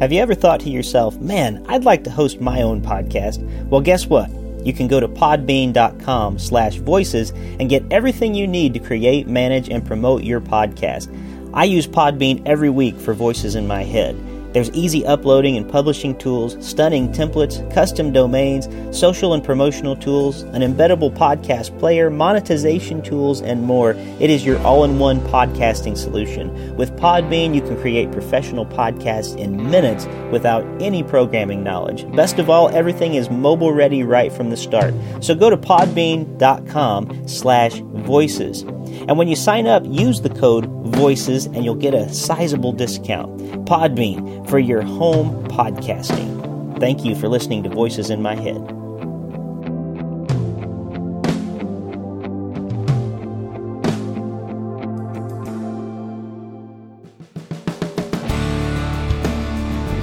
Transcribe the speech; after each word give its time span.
Have 0.00 0.12
you 0.12 0.20
ever 0.20 0.34
thought 0.34 0.58
to 0.60 0.70
yourself, 0.70 1.20
man, 1.20 1.64
I'd 1.68 1.84
like 1.84 2.02
to 2.04 2.10
host 2.10 2.40
my 2.40 2.62
own 2.62 2.82
podcast? 2.82 3.40
Well, 3.68 3.80
guess 3.80 4.06
what? 4.06 4.28
You 4.66 4.72
can 4.72 4.88
go 4.88 4.98
to 4.98 5.06
podbean.com 5.06 6.38
slash 6.40 6.76
voices 6.76 7.30
and 7.60 7.68
get 7.68 7.84
everything 7.92 8.34
you 8.34 8.48
need 8.48 8.74
to 8.74 8.80
create, 8.80 9.28
manage, 9.28 9.68
and 9.68 9.86
promote 9.86 10.24
your 10.24 10.40
podcast. 10.40 11.14
I 11.54 11.64
use 11.64 11.86
Podbean 11.86 12.42
every 12.44 12.70
week 12.70 12.96
for 12.98 13.14
Voices 13.14 13.54
in 13.54 13.68
My 13.68 13.84
Head. 13.84 14.16
There's 14.54 14.70
easy 14.70 15.04
uploading 15.04 15.56
and 15.56 15.68
publishing 15.68 16.16
tools, 16.16 16.56
stunning 16.64 17.10
templates, 17.10 17.58
custom 17.74 18.12
domains, 18.12 18.68
social 18.96 19.34
and 19.34 19.42
promotional 19.42 19.96
tools, 19.96 20.42
an 20.42 20.62
embeddable 20.62 21.12
podcast 21.12 21.76
player, 21.80 22.08
monetization 22.08 23.02
tools, 23.02 23.42
and 23.42 23.64
more. 23.64 23.96
It 24.20 24.30
is 24.30 24.46
your 24.46 24.60
all 24.60 24.84
in 24.84 25.00
one 25.00 25.18
podcasting 25.22 25.96
solution. 25.96 26.76
With 26.76 26.94
Podbean, 26.96 27.52
you 27.52 27.62
can 27.62 27.76
create 27.80 28.12
professional 28.12 28.64
podcasts 28.64 29.36
in 29.36 29.70
minutes 29.70 30.06
without 30.30 30.64
any 30.80 31.02
programming 31.02 31.64
knowledge. 31.64 32.08
Best 32.14 32.38
of 32.38 32.48
all, 32.48 32.68
everything 32.68 33.14
is 33.14 33.28
mobile 33.30 33.72
ready 33.72 34.04
right 34.04 34.32
from 34.32 34.50
the 34.50 34.56
start. 34.56 34.94
So 35.20 35.34
go 35.34 35.50
to 35.50 35.56
podbean.com 35.56 37.26
slash 37.26 37.80
voices. 37.80 38.62
And 39.08 39.18
when 39.18 39.26
you 39.26 39.34
sign 39.34 39.66
up, 39.66 39.82
use 39.86 40.20
the 40.20 40.30
code 40.30 40.66
VOICES 40.94 41.46
and 41.46 41.64
you'll 41.64 41.74
get 41.74 41.94
a 41.94 42.12
sizable 42.12 42.72
discount. 42.72 43.36
Podbean 43.64 44.43
for 44.48 44.58
your 44.58 44.82
home 44.82 45.44
podcasting. 45.48 46.78
Thank 46.78 47.04
you 47.04 47.14
for 47.14 47.28
listening 47.28 47.62
to 47.62 47.68
Voices 47.68 48.10
in 48.10 48.20
My 48.20 48.34
Head. 48.34 48.60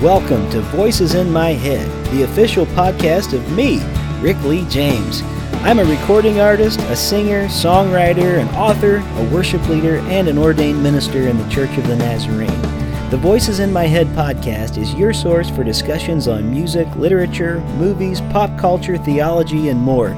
Welcome 0.01 0.49
to 0.49 0.61
Voices 0.61 1.13
in 1.13 1.31
My 1.31 1.49
Head, 1.49 1.87
the 2.11 2.23
official 2.23 2.65
podcast 2.67 3.33
of 3.33 3.51
me, 3.51 3.79
Rick 4.19 4.41
Lee 4.43 4.65
James. 4.67 5.21
I'm 5.63 5.77
a 5.77 5.85
recording 5.85 6.39
artist, 6.39 6.79
a 6.79 6.95
singer, 6.95 7.45
songwriter, 7.45 8.39
an 8.39 8.47
author, 8.55 8.97
a 8.97 9.29
worship 9.31 9.67
leader, 9.69 9.97
and 9.97 10.27
an 10.27 10.39
ordained 10.39 10.81
minister 10.81 11.27
in 11.27 11.37
the 11.37 11.47
Church 11.49 11.77
of 11.77 11.87
the 11.87 11.95
Nazarene. 11.95 12.80
The 13.11 13.17
Voices 13.17 13.59
in 13.59 13.73
My 13.73 13.87
Head 13.87 14.07
podcast 14.15 14.77
is 14.77 14.93
your 14.93 15.11
source 15.11 15.49
for 15.49 15.65
discussions 15.65 16.29
on 16.29 16.49
music, 16.49 16.87
literature, 16.95 17.59
movies, 17.75 18.21
pop 18.31 18.57
culture, 18.57 18.97
theology, 18.97 19.67
and 19.67 19.81
more. 19.81 20.11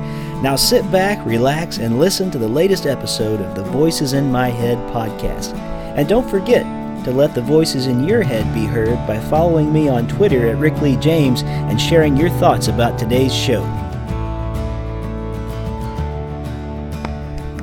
Now 0.43 0.55
sit 0.55 0.91
back, 0.91 1.25
relax, 1.25 1.79
and 1.79 1.97
listen 1.97 2.29
to 2.29 2.37
the 2.37 2.47
latest 2.47 2.85
episode 2.85 3.41
of 3.41 3.55
the 3.55 3.63
Voices 3.63 4.13
in 4.13 4.31
My 4.31 4.49
Head 4.49 4.77
podcast. 4.93 5.55
And 5.97 6.07
don't 6.07 6.29
forget 6.29 6.61
to 7.03 7.11
let 7.11 7.33
the 7.33 7.41
voices 7.41 7.87
in 7.87 8.07
your 8.07 8.21
head 8.21 8.53
be 8.53 8.65
heard 8.65 9.07
by 9.07 9.19
following 9.21 9.73
me 9.73 9.89
on 9.89 10.07
Twitter 10.07 10.47
at 10.47 10.57
Rick 10.57 10.79
Lee 10.79 10.97
James 10.97 11.41
and 11.41 11.81
sharing 11.81 12.15
your 12.15 12.29
thoughts 12.29 12.67
about 12.67 12.99
today's 12.99 13.33
show. 13.33 13.63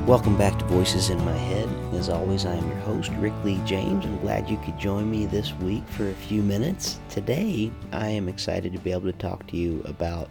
Welcome 0.08 0.36
back 0.36 0.58
to 0.58 0.64
Voices 0.64 1.08
in 1.08 1.24
My 1.24 1.36
Head. 1.36 1.69
As 2.00 2.08
always, 2.08 2.46
I 2.46 2.54
am 2.54 2.66
your 2.66 2.78
host, 2.78 3.10
Rick 3.18 3.34
Lee 3.44 3.60
James. 3.66 4.06
I'm 4.06 4.18
glad 4.20 4.48
you 4.48 4.56
could 4.64 4.78
join 4.78 5.10
me 5.10 5.26
this 5.26 5.52
week 5.56 5.86
for 5.88 6.08
a 6.08 6.14
few 6.14 6.42
minutes. 6.42 6.98
Today, 7.10 7.70
I 7.92 8.08
am 8.08 8.26
excited 8.26 8.72
to 8.72 8.78
be 8.78 8.90
able 8.90 9.12
to 9.12 9.18
talk 9.18 9.46
to 9.48 9.56
you 9.58 9.82
about 9.84 10.30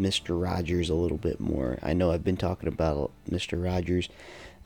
Mr. 0.00 0.40
Rogers 0.40 0.88
a 0.88 0.94
little 0.94 1.16
bit 1.16 1.40
more. 1.40 1.80
I 1.82 1.94
know 1.94 2.12
I've 2.12 2.22
been 2.22 2.36
talking 2.36 2.68
about 2.68 3.10
Mr. 3.28 3.60
Rogers 3.60 4.08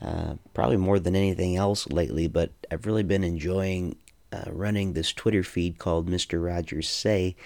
uh, 0.02 0.34
probably 0.52 0.76
more 0.76 0.98
than 0.98 1.16
anything 1.16 1.56
else 1.56 1.88
lately, 1.88 2.28
but 2.28 2.50
I've 2.70 2.84
really 2.84 3.04
been 3.04 3.24
enjoying 3.24 3.96
uh, 4.30 4.44
running 4.48 4.92
this 4.92 5.14
Twitter 5.14 5.44
feed 5.44 5.78
called 5.78 6.10
Mr. 6.10 6.44
Rogers 6.44 6.90
Say. 6.90 7.36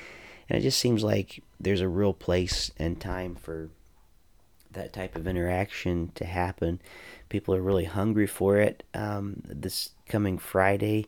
And 0.48 0.58
it 0.58 0.62
just 0.62 0.80
seems 0.80 1.04
like 1.04 1.41
there's 1.60 1.80
a 1.80 1.88
real 1.88 2.14
place 2.14 2.72
and 2.80 3.00
time 3.00 3.36
for 3.36 3.70
that 4.72 4.92
type 4.92 5.16
of 5.16 5.26
interaction 5.26 6.10
to 6.14 6.25
happen. 6.25 6.81
People 7.28 7.55
are 7.55 7.62
really 7.62 7.84
hungry 7.84 8.27
for 8.27 8.56
it. 8.59 8.83
Um, 8.94 9.43
this 9.44 9.91
coming 10.09 10.39
Friday, 10.39 11.06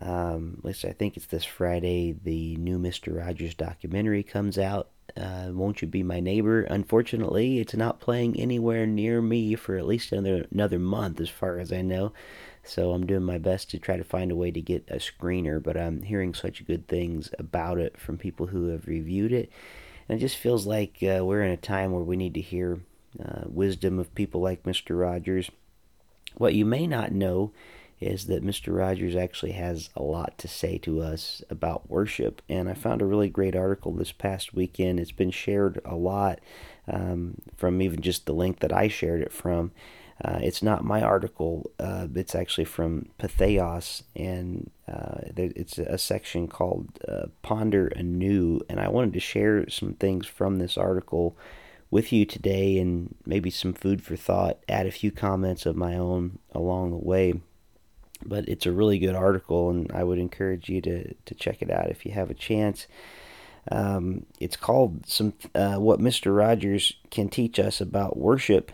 um, 0.00 0.56
at 0.58 0.64
least 0.64 0.84
I 0.84 0.92
think 0.92 1.16
it's 1.16 1.26
this 1.26 1.44
Friday, 1.44 2.14
the 2.24 2.56
new 2.56 2.78
Mr. 2.78 3.16
Rogers 3.16 3.54
documentary 3.54 4.22
comes 4.22 4.58
out. 4.58 4.88
Uh, 5.16 5.50
Won't 5.52 5.80
You 5.80 5.86
Be 5.86 6.02
My 6.02 6.18
Neighbor? 6.18 6.62
Unfortunately, 6.62 7.60
it's 7.60 7.74
not 7.74 8.00
playing 8.00 8.38
anywhere 8.38 8.86
near 8.86 9.22
me 9.22 9.54
for 9.54 9.76
at 9.76 9.86
least 9.86 10.10
another, 10.10 10.46
another 10.50 10.78
month, 10.78 11.20
as 11.20 11.28
far 11.28 11.58
as 11.58 11.72
I 11.72 11.82
know. 11.82 12.12
So 12.64 12.92
I'm 12.92 13.06
doing 13.06 13.22
my 13.22 13.38
best 13.38 13.70
to 13.70 13.78
try 13.78 13.96
to 13.96 14.04
find 14.04 14.32
a 14.32 14.36
way 14.36 14.50
to 14.50 14.60
get 14.60 14.88
a 14.88 14.96
screener, 14.96 15.62
but 15.62 15.76
I'm 15.76 16.02
hearing 16.02 16.34
such 16.34 16.66
good 16.66 16.88
things 16.88 17.30
about 17.38 17.78
it 17.78 18.00
from 18.00 18.18
people 18.18 18.46
who 18.46 18.68
have 18.68 18.88
reviewed 18.88 19.32
it. 19.32 19.50
And 20.08 20.18
it 20.18 20.20
just 20.20 20.36
feels 20.36 20.66
like 20.66 20.96
uh, 21.02 21.24
we're 21.24 21.42
in 21.42 21.52
a 21.52 21.56
time 21.56 21.92
where 21.92 22.02
we 22.02 22.16
need 22.16 22.34
to 22.34 22.40
hear 22.40 22.80
uh, 23.22 23.42
wisdom 23.46 23.98
of 23.98 24.14
people 24.14 24.40
like 24.40 24.64
Mr. 24.64 24.98
Rogers. 24.98 25.50
What 26.36 26.54
you 26.54 26.64
may 26.64 26.86
not 26.86 27.12
know 27.12 27.52
is 28.00 28.26
that 28.26 28.44
Mr. 28.44 28.76
Rogers 28.76 29.16
actually 29.16 29.52
has 29.52 29.88
a 29.96 30.02
lot 30.02 30.36
to 30.38 30.48
say 30.48 30.78
to 30.78 31.00
us 31.00 31.42
about 31.48 31.88
worship. 31.88 32.42
And 32.48 32.68
I 32.68 32.74
found 32.74 33.00
a 33.00 33.06
really 33.06 33.28
great 33.28 33.56
article 33.56 33.92
this 33.92 34.12
past 34.12 34.54
weekend. 34.54 35.00
It's 35.00 35.12
been 35.12 35.30
shared 35.30 35.80
a 35.84 35.94
lot 35.94 36.40
um, 36.86 37.36
from 37.56 37.80
even 37.80 38.00
just 38.00 38.26
the 38.26 38.34
link 38.34 38.60
that 38.60 38.72
I 38.72 38.88
shared 38.88 39.22
it 39.22 39.32
from. 39.32 39.72
Uh, 40.22 40.38
it's 40.42 40.62
not 40.62 40.84
my 40.84 41.02
article, 41.02 41.70
uh, 41.80 42.06
it's 42.14 42.36
actually 42.36 42.64
from 42.64 43.08
Patheos, 43.18 44.04
and 44.14 44.70
uh, 44.86 45.22
it's 45.36 45.76
a 45.76 45.98
section 45.98 46.46
called 46.46 47.00
uh, 47.08 47.26
Ponder 47.42 47.88
Anew. 47.88 48.60
And 48.68 48.78
I 48.78 48.88
wanted 48.88 49.12
to 49.14 49.20
share 49.20 49.68
some 49.68 49.94
things 49.94 50.26
from 50.26 50.58
this 50.58 50.78
article 50.78 51.36
with 51.94 52.12
you 52.12 52.26
today 52.26 52.76
and 52.80 53.14
maybe 53.24 53.50
some 53.50 53.72
food 53.72 54.02
for 54.02 54.16
thought, 54.16 54.58
add 54.68 54.84
a 54.84 54.90
few 54.90 55.12
comments 55.12 55.64
of 55.64 55.76
my 55.76 55.94
own 55.94 56.40
along 56.50 56.90
the 56.90 56.96
way. 56.96 57.32
But 58.26 58.48
it's 58.48 58.66
a 58.66 58.72
really 58.72 58.98
good 58.98 59.14
article, 59.14 59.70
and 59.70 59.92
I 59.92 60.02
would 60.02 60.18
encourage 60.18 60.68
you 60.68 60.80
to, 60.80 61.14
to 61.14 61.34
check 61.36 61.62
it 61.62 61.70
out 61.70 61.90
if 61.90 62.04
you 62.04 62.10
have 62.10 62.30
a 62.30 62.34
chance. 62.34 62.88
Um, 63.70 64.26
it's 64.40 64.56
called 64.56 65.06
some 65.06 65.34
uh, 65.54 65.76
what 65.76 66.00
Mr. 66.00 66.36
Rogers 66.36 66.94
can 67.12 67.28
teach 67.28 67.60
us 67.60 67.80
about 67.80 68.16
worship, 68.16 68.72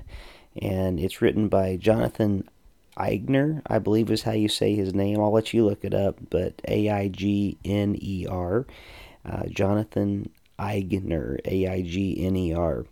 and 0.57 0.99
it's 0.99 1.21
written 1.21 1.49
by 1.49 1.77
Jonathan 1.77 2.49
Aigner, 2.97 3.61
I 3.67 3.81
believe 3.81 4.11
is 4.11 4.23
how 4.23 4.33
you 4.33 4.49
say 4.49 4.75
his 4.75 4.95
name. 4.95 5.21
I'll 5.21 5.31
let 5.31 5.53
you 5.53 5.67
look 5.67 5.85
it 5.85 5.93
up, 5.93 6.17
but 6.31 6.55
A 6.67 6.89
I 6.89 7.09
G 7.09 7.59
N 7.67 7.99
E 8.01 8.27
R, 8.27 8.67
uh, 9.27 9.45
Jonathan 9.49 10.31
Aigner, 10.59 11.39
A 11.45 11.69
I 11.69 11.83
G 11.83 12.25
N 12.25 12.35
E 12.35 12.55
R 12.55 12.87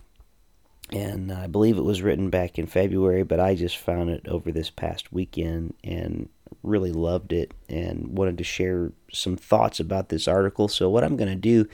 and 0.91 1.31
I 1.33 1.47
believe 1.47 1.77
it 1.77 1.85
was 1.85 2.03
written 2.03 2.31
back 2.31 2.59
in 2.59 2.67
February, 2.67 3.23
but 3.23 3.41
I 3.41 3.55
just 3.55 3.77
found 3.77 4.11
it 4.11 4.27
over 4.27 4.51
this 4.51 4.71
past 4.71 5.13
weekend 5.13 5.75
and 5.85 6.29
really 6.63 6.93
loved 6.93 7.33
it 7.33 7.53
and 7.69 8.17
wanted 8.17 8.39
to 8.39 8.45
share 8.45 8.93
some 9.13 9.37
thoughts 9.37 9.81
about 9.81 10.09
this 10.09 10.27
article. 10.27 10.69
So, 10.69 10.89
what 10.89 11.05
I'm 11.05 11.17
going 11.17 11.29
to 11.29 11.37
do, 11.37 11.69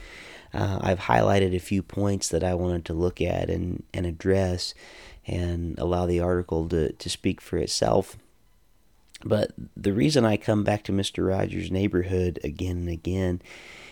uh, 0.53 0.79
I've 0.81 0.99
highlighted 0.99 1.55
a 1.55 1.59
few 1.59 1.81
points 1.81 2.27
that 2.29 2.43
I 2.43 2.55
wanted 2.55 2.85
to 2.85 2.93
look 2.93 3.21
at 3.21 3.49
and, 3.49 3.83
and 3.93 4.05
address 4.05 4.73
and 5.25 5.77
allow 5.79 6.05
the 6.05 6.19
article 6.19 6.67
to, 6.69 6.91
to 6.91 7.09
speak 7.09 7.41
for 7.41 7.57
itself. 7.57 8.17
But 9.23 9.51
the 9.75 9.93
reason 9.93 10.25
I 10.25 10.37
come 10.37 10.63
back 10.63 10.83
to 10.83 10.91
Mr. 10.91 11.27
Rogers' 11.27 11.71
neighborhood 11.71 12.39
again 12.43 12.77
and 12.77 12.89
again 12.89 13.41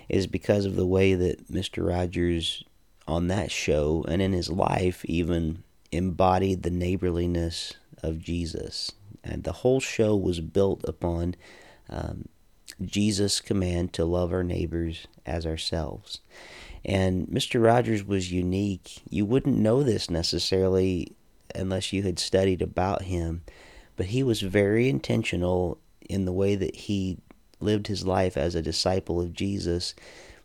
is 0.10 0.28
because 0.28 0.66
of 0.66 0.76
the 0.76 0.86
way 0.86 1.16
that 1.16 1.52
Mr. 1.52 1.88
Rogers 1.88 2.64
on 3.08 3.28
that 3.28 3.52
show 3.52 4.06
and 4.08 4.22
in 4.22 4.34
his 4.34 4.50
life 4.50 5.04
even 5.06 5.64
embodied 5.92 6.64
the 6.64 6.72
neighborliness 6.72 7.74
of 8.02 8.20
Jesus. 8.20 8.92
And 9.24 9.44
the 9.44 9.52
whole 9.52 9.80
show 9.80 10.16
was 10.16 10.40
built 10.40 10.84
upon 10.86 11.36
um, 11.90 12.28
Jesus' 12.82 13.42
command 13.42 13.94
to 13.94 14.06
love 14.06 14.34
our 14.34 14.44
neighbors 14.44 15.08
as 15.26 15.46
ourselves. 15.46 16.20
And 16.86 17.28
Mr. 17.28 17.64
Rogers 17.64 18.04
was 18.04 18.32
unique. 18.32 19.02
You 19.10 19.26
wouldn't 19.26 19.58
know 19.58 19.84
this 19.84 20.10
necessarily 20.10 21.14
unless 21.56 21.94
you 21.94 22.04
had 22.04 22.20
studied 22.20 22.62
about 22.62 23.04
him, 23.04 23.44
but 23.96 24.08
he 24.08 24.24
was 24.24 24.42
very 24.42 24.90
intentional 24.90 25.78
in 26.10 26.26
the 26.26 26.34
way 26.34 26.56
that 26.56 26.76
he 26.76 27.18
lived 27.60 27.88
his 27.88 28.06
life 28.06 28.36
as 28.36 28.56
a 28.56 28.62
disciple 28.62 29.22
of 29.22 29.34
Jesus 29.34 29.96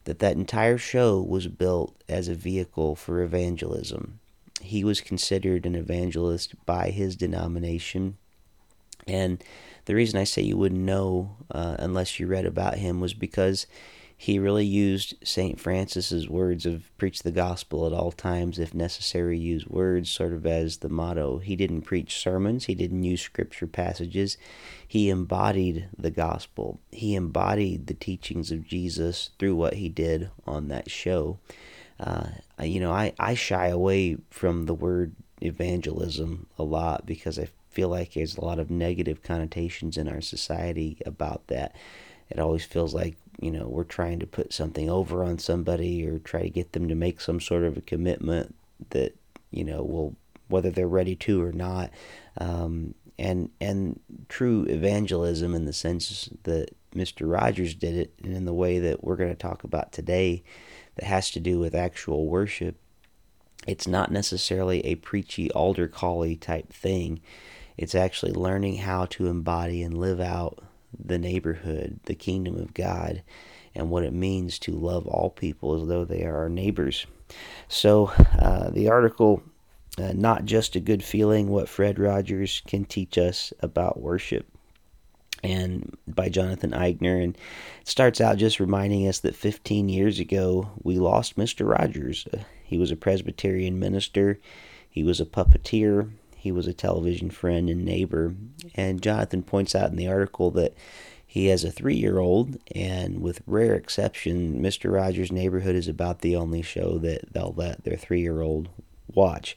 that 0.09 0.21
that 0.21 0.37
entire 0.37 0.79
show 0.79 1.21
was 1.21 1.49
built 1.49 1.95
as 2.09 2.29
a 2.29 2.35
vehicle 2.35 2.97
for 2.97 3.21
evangelism. 3.21 4.21
He 4.63 4.83
was 4.83 5.03
considered 5.03 5.67
an 5.67 5.75
evangelist 5.75 6.55
by 6.65 6.89
his 6.89 7.15
denomination. 7.15 8.17
And 9.07 9.45
the 9.85 9.95
reason 9.95 10.19
I 10.19 10.25
say 10.25 10.41
you 10.41 10.57
wouldn't 10.57 10.81
know 10.81 11.37
uh, 11.51 11.77
unless 11.79 12.19
you 12.19 12.27
read 12.27 12.47
about 12.47 12.79
him 12.79 13.01
was 13.01 13.13
because 13.13 13.67
he 14.21 14.41
really 14.41 14.67
used 14.67 15.15
St. 15.23 15.61
Francis's 15.61 16.29
words 16.29 16.67
of 16.67 16.91
preach 16.99 17.23
the 17.23 17.31
gospel 17.31 17.87
at 17.87 17.93
all 17.93 18.11
times, 18.11 18.59
if 18.59 18.75
necessary, 18.75 19.39
use 19.39 19.65
words 19.69 20.11
sort 20.11 20.33
of 20.33 20.45
as 20.45 20.79
the 20.79 20.89
motto. 20.89 21.39
He 21.39 21.55
didn't 21.55 21.83
preach 21.83 22.19
sermons, 22.19 22.65
he 22.65 22.75
didn't 22.75 23.05
use 23.05 23.23
scripture 23.23 23.69
passages. 23.69 24.37
He 24.87 25.09
embodied 25.09 25.89
the 25.97 26.11
gospel, 26.11 26.81
he 26.91 27.15
embodied 27.15 27.87
the 27.87 27.95
teachings 27.95 28.51
of 28.51 28.67
Jesus 28.67 29.31
through 29.39 29.55
what 29.55 29.75
he 29.75 29.89
did 29.89 30.31
on 30.45 30.67
that 30.67 30.91
show. 30.91 31.39
Uh, 32.01 32.27
you 32.61 32.81
know, 32.81 32.91
I, 32.91 33.13
I 33.21 33.35
shy 33.35 33.69
away 33.69 34.17
from 34.31 34.67
the 34.67 34.75
word 34.75 35.15
evangelism 35.41 36.49
a 36.59 36.65
lot 36.65 37.07
because 37.07 37.39
I 37.39 37.49
feel 37.71 37.89
like 37.89 38.15
there's 38.15 38.37
a 38.37 38.45
lot 38.45 38.59
of 38.59 38.69
negative 38.69 39.23
connotations 39.23 39.97
in 39.97 40.09
our 40.09 40.21
society 40.21 40.99
about 41.07 41.47
that. 41.47 41.77
It 42.31 42.41
always 42.41 42.65
feels 42.65 42.95
like 42.95 43.17
you 43.41 43.51
know 43.51 43.67
we're 43.67 43.85
trying 43.85 44.19
to 44.19 44.27
put 44.27 44.53
something 44.53 44.91
over 44.91 45.23
on 45.23 45.39
somebody 45.39 46.07
or 46.07 46.19
try 46.19 46.43
to 46.43 46.51
get 46.51 46.73
them 46.73 46.89
to 46.89 46.95
make 46.95 47.21
some 47.21 47.41
sort 47.41 47.65
of 47.65 47.77
a 47.77 47.83
commitment 47.83 48.55
that 48.91 49.17
you 49.51 49.65
know 49.65 49.83
will 49.83 50.17
whether 50.49 50.71
they're 50.71 50.89
ready 50.89 51.15
to 51.15 51.43
or 51.43 51.53
not 51.53 51.91
um, 52.39 52.95
and 53.19 53.51
and 53.61 54.01
true 54.29 54.65
evangelism 54.65 55.55
in 55.55 55.65
the 55.65 55.73
sense 55.73 56.29
that 56.45 56.75
Mr. 56.95 57.31
Rogers 57.31 57.75
did 57.75 57.95
it 57.95 58.13
and 58.23 58.35
in 58.35 58.45
the 58.45 58.55
way 58.55 58.79
that 58.79 59.05
we're 59.05 59.17
going 59.17 59.31
to 59.31 59.37
talk 59.37 59.63
about 59.63 59.93
today 59.93 60.43
that 60.97 61.05
has 61.05 61.31
to 61.33 61.41
do 61.41 61.59
with 61.59 61.75
actual 61.75 62.27
worship 62.27 62.77
it's 63.67 63.87
not 63.87 64.11
necessarily 64.11 64.85
a 64.85 64.95
preachy 64.97 65.51
alder 65.53 65.89
collie 65.89 66.37
type 66.37 66.73
thing 66.73 67.21
it's 67.77 67.95
actually 67.95 68.33
learning 68.33 68.79
how 68.79 69.05
to 69.07 69.27
embody 69.27 69.83
and 69.83 69.99
live 69.99 70.21
out 70.21 70.63
the 70.97 71.19
neighborhood, 71.19 72.01
the 72.05 72.15
kingdom 72.15 72.57
of 72.57 72.75
God, 72.75 73.23
and 73.75 73.91
what 73.91 74.05
it 74.05 74.13
means 74.13 74.59
to 74.61 74.73
love 74.73 75.07
all 75.07 75.31
people 75.31 75.81
as 75.81 75.89
though 75.89 76.05
they 76.05 76.25
are 76.25 76.37
our 76.37 76.49
neighbors. 76.49 77.07
So, 77.69 78.07
uh, 78.39 78.71
the 78.71 78.89
article, 78.89 79.43
uh, 79.99 80.13
Not 80.15 80.45
Just 80.45 80.77
a 80.77 80.81
Good 80.81 81.03
Feeling 81.03 81.49
What 81.49 81.69
Fred 81.69 81.99
Rogers 81.99 82.63
Can 82.67 82.85
Teach 82.85 83.19
Us 83.19 83.53
About 83.61 84.01
Worship, 84.01 84.47
and 85.43 85.97
by 86.07 86.29
Jonathan 86.29 86.73
Aigner. 86.73 87.23
And 87.23 87.37
it 87.81 87.89
starts 87.89 88.21
out 88.21 88.39
just 88.39 88.61
reminding 88.61 89.07
us 89.07 89.21
that 89.21 89.37
15 89.37 89.89
years 89.89 90.19
ago, 90.19 90.71
we 90.83 90.99
lost 90.99 91.37
Mr. 91.37 91.69
Rogers. 91.69 92.27
Uh, 92.33 92.39
he 92.65 92.79
was 92.79 92.91
a 92.91 92.97
Presbyterian 92.97 93.79
minister, 93.79 94.39
he 94.91 95.03
was 95.05 95.21
a 95.21 95.27
puppeteer, 95.27 96.11
he 96.39 96.53
was 96.53 96.67
a 96.67 96.73
television 96.73 97.31
friend 97.31 97.69
and 97.69 97.85
neighbor. 97.85 98.35
And 98.75 99.03
Jonathan 99.03 99.43
points 99.43 99.75
out 99.75 99.91
in 99.91 99.97
the 99.97 100.09
article 100.09 100.51
that 100.53 100.75
he 101.27 101.47
has 101.49 101.65
a 101.65 101.71
three 101.71 101.97
year 101.97 102.19
old, 102.19 102.57
and 102.75 103.21
with 103.21 103.43
rare 103.47 103.75
exception, 103.75 104.63
Mr. 104.63 104.91
Rogers' 104.91 105.31
Neighborhood 105.31 105.77
is 105.77 105.87
about 105.89 106.21
the 106.21 106.37
only 106.37 106.63
show 106.63 106.97
that 106.99 107.33
they'll 107.33 107.55
let 107.55 107.85
their 107.85 107.97
three 107.97 108.23
year 108.23 108.41
old 108.41 108.69
watch 109.13 109.57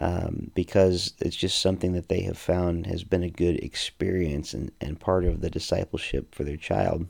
um, 0.00 0.50
because 0.54 1.14
it's 1.20 1.36
just 1.36 1.60
something 1.60 1.92
that 1.92 2.08
they 2.08 2.22
have 2.22 2.38
found 2.38 2.86
has 2.86 3.04
been 3.04 3.22
a 3.22 3.30
good 3.30 3.56
experience 3.62 4.54
and, 4.54 4.72
and 4.80 4.98
part 4.98 5.24
of 5.24 5.40
the 5.40 5.50
discipleship 5.50 6.34
for 6.34 6.44
their 6.44 6.56
child. 6.56 7.06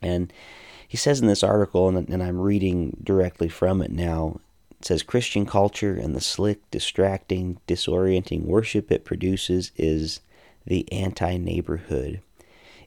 And 0.00 0.32
he 0.86 0.96
says 0.96 1.20
in 1.20 1.26
this 1.26 1.42
article, 1.42 1.88
and, 1.88 2.08
and 2.08 2.22
I'm 2.22 2.40
reading 2.40 2.96
directly 3.02 3.48
from 3.48 3.82
it 3.82 3.90
now, 3.90 4.40
it 4.82 4.86
says 4.86 5.04
Christian 5.04 5.46
culture 5.46 5.94
and 5.94 6.12
the 6.12 6.20
slick, 6.20 6.68
distracting, 6.72 7.60
disorienting 7.68 8.46
worship 8.46 8.90
it 8.90 9.04
produces 9.04 9.70
is 9.76 10.18
the 10.66 10.90
anti 10.90 11.36
neighborhood. 11.36 12.20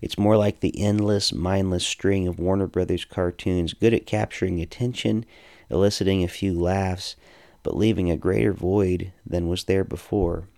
It's 0.01 0.17
more 0.17 0.35
like 0.35 0.59
the 0.59 0.77
endless, 0.77 1.31
mindless 1.31 1.87
string 1.87 2.27
of 2.27 2.37
Warner 2.37 2.67
Brothers 2.67 3.05
cartoons, 3.05 3.73
good 3.73 3.93
at 3.93 4.05
capturing 4.05 4.59
attention, 4.59 5.25
eliciting 5.69 6.21
a 6.21 6.27
few 6.27 6.59
laughs, 6.59 7.15
but 7.63 7.77
leaving 7.77 8.11
a 8.11 8.17
greater 8.17 8.51
void 8.51 9.13
than 9.25 9.47
was 9.47 9.63
there 9.63 9.85
before. 9.85 10.49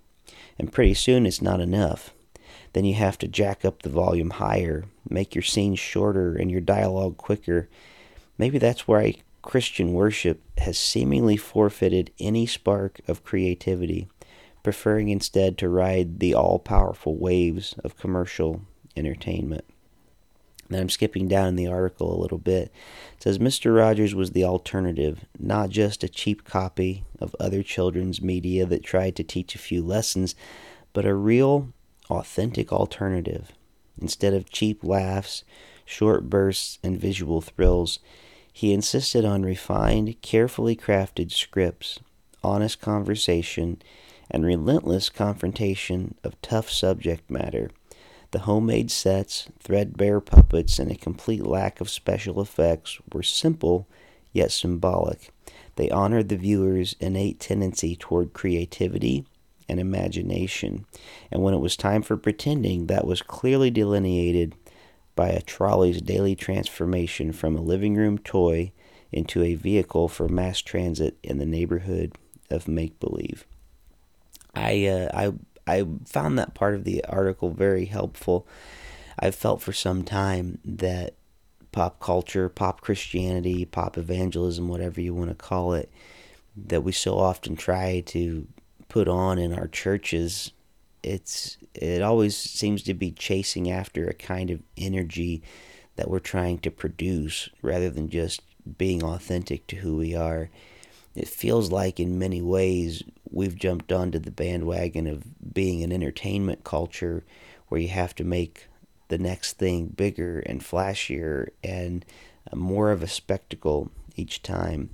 And 0.58 0.74
pretty 0.74 0.96
soon 0.96 1.28
it's 1.28 1.40
not 1.40 1.62
enough. 1.62 2.16
Then 2.74 2.84
you 2.84 2.96
have 2.96 3.20
to 3.20 3.28
jack 3.28 3.64
up 3.64 3.84
the 3.84 3.90
volume 3.90 4.32
higher, 4.32 4.86
make 5.08 5.36
your 5.36 5.44
scenes 5.44 5.78
shorter 5.78 6.36
and 6.36 6.50
your 6.50 6.62
dialogue 6.62 7.18
quicker. 7.18 7.70
Maybe 8.40 8.58
that's 8.58 8.88
where 8.88 9.02
I 9.02 9.18
Christian 9.48 9.94
worship 9.94 10.42
has 10.58 10.78
seemingly 10.78 11.38
forfeited 11.38 12.12
any 12.20 12.46
spark 12.46 13.00
of 13.08 13.24
creativity, 13.24 14.10
preferring 14.62 15.08
instead 15.08 15.58
to 15.58 15.70
ride 15.70 16.20
the 16.20 16.34
all 16.34 16.60
powerful 16.60 17.16
waves 17.16 17.74
of 17.82 17.96
commercial 17.96 18.64
entertainment. 18.98 19.64
Then 20.68 20.82
I'm 20.82 20.90
skipping 20.90 21.30
down 21.30 21.48
in 21.48 21.56
the 21.56 21.66
article 21.66 22.14
a 22.14 22.20
little 22.22 22.40
bit. 22.40 22.74
It 23.16 23.24
says 23.24 23.40
Mr. 23.40 23.74
Rogers 23.74 24.14
was 24.14 24.32
the 24.32 24.44
alternative, 24.44 25.24
not 25.40 25.70
just 25.70 26.04
a 26.04 26.10
cheap 26.10 26.44
copy 26.44 27.06
of 27.22 27.34
other 27.40 27.64
children's 27.64 28.22
media 28.22 28.66
that 28.66 28.84
tried 28.84 29.16
to 29.16 29.24
teach 29.24 29.56
a 29.56 29.60
few 29.60 29.82
lessons, 29.82 30.36
but 30.92 31.06
a 31.06 31.16
real, 31.16 31.72
authentic 32.10 32.74
alternative. 32.74 33.54
Instead 33.98 34.34
of 34.34 34.50
cheap 34.50 34.84
laughs, 34.84 35.46
short 35.86 36.30
bursts, 36.30 36.80
and 36.84 37.00
visual 37.00 37.40
thrills, 37.40 38.00
he 38.58 38.74
insisted 38.74 39.24
on 39.24 39.44
refined, 39.44 40.20
carefully 40.24 40.76
crafted 40.76 41.32
scripts, 41.32 42.00
honest 42.44 42.82
conversation, 42.82 43.80
and 44.32 44.44
relentless 44.44 45.12
confrontation 45.12 46.16
of 46.24 46.42
tough 46.42 46.68
subject 46.68 47.30
matter. 47.30 47.70
The 48.32 48.40
homemade 48.40 48.90
sets, 48.90 49.48
threadbare 49.60 50.20
puppets, 50.20 50.80
and 50.80 50.90
a 50.90 50.96
complete 50.96 51.46
lack 51.46 51.80
of 51.80 51.88
special 51.88 52.42
effects 52.42 52.98
were 53.14 53.22
simple 53.22 53.88
yet 54.34 54.52
symbolic. 54.52 55.30
They 55.76 55.92
honored 55.92 56.30
the 56.30 56.36
viewer's 56.36 56.96
innate 57.00 57.40
tendency 57.40 57.96
toward 57.96 58.34
creativity 58.34 59.28
and 59.70 59.80
imagination, 59.80 60.88
and 61.32 61.44
when 61.44 61.54
it 61.54 61.60
was 61.60 61.78
time 61.78 62.02
for 62.02 62.18
pretending, 62.18 62.88
that 62.88 63.06
was 63.06 63.22
clearly 63.22 63.70
delineated 63.70 64.56
by 65.18 65.28
a 65.30 65.42
trolley's 65.42 66.02
daily 66.02 66.36
transformation 66.36 67.34
from 67.34 67.58
a 67.58 67.62
living 67.62 67.96
room 67.96 68.18
toy 68.18 68.72
into 69.12 69.44
a 69.44 69.56
vehicle 69.56 70.08
for 70.08 70.30
mass 70.30 70.62
transit 70.62 71.18
in 71.24 71.40
the 71.40 71.46
neighborhood 71.46 72.16
of 72.50 72.68
make 72.70 72.98
believe. 73.02 73.46
I 74.56 74.86
uh, 74.86 75.10
I 75.14 75.34
I 75.80 75.86
found 76.06 76.40
that 76.40 76.54
part 76.54 76.76
of 76.76 76.86
the 76.86 77.04
article 77.06 77.50
very 77.50 77.86
helpful. 77.86 78.48
I've 79.20 79.36
felt 79.36 79.62
for 79.62 79.74
some 79.74 80.04
time 80.04 80.60
that 80.64 81.16
pop 81.72 82.00
culture, 82.00 82.48
pop 82.48 82.82
Christianity, 82.82 83.66
pop 83.66 83.98
evangelism, 83.98 84.68
whatever 84.70 85.02
you 85.02 85.14
want 85.14 85.30
to 85.30 85.36
call 85.36 85.74
it, 85.74 85.92
that 86.56 86.84
we 86.84 86.92
so 86.92 87.18
often 87.18 87.56
try 87.56 88.02
to 88.08 88.48
put 88.88 89.08
on 89.08 89.38
in 89.38 89.54
our 89.54 89.68
churches 89.68 90.54
it's 91.08 91.58
it 91.74 92.02
always 92.02 92.36
seems 92.36 92.84
to 92.84 92.94
be 92.94 93.12
chasing 93.12 93.72
after 93.72 94.08
a 94.08 94.14
kind 94.14 94.50
of 94.52 94.62
energy 94.76 95.42
that 95.96 96.10
we're 96.10 96.20
trying 96.20 96.60
to 96.60 96.72
produce 96.72 97.50
rather 97.62 97.90
than 97.90 98.10
just 98.10 98.42
being 98.78 99.04
authentic 99.04 99.66
to 99.68 99.78
who 99.78 99.96
we 99.96 100.16
are. 100.16 100.50
It 101.16 101.28
feels 101.28 101.72
like 101.72 102.00
in 102.00 102.20
many 102.20 102.42
ways 102.42 103.04
we've 103.32 103.56
jumped 103.56 103.92
onto 103.92 104.20
the 104.20 104.32
bandwagon 104.32 105.08
of 105.08 105.24
being 105.54 105.82
an 105.84 105.92
entertainment 105.92 106.64
culture 106.64 107.24
where 107.70 107.82
you 107.82 107.88
have 107.88 108.14
to 108.16 108.24
make 108.24 108.68
the 109.08 109.18
next 109.18 109.54
thing 109.54 109.88
bigger 109.88 110.40
and 110.40 110.62
flashier 110.62 111.48
and 111.64 112.06
more 112.54 112.92
of 112.92 113.02
a 113.02 113.08
spectacle 113.08 113.90
each 114.16 114.44
time. 114.44 114.90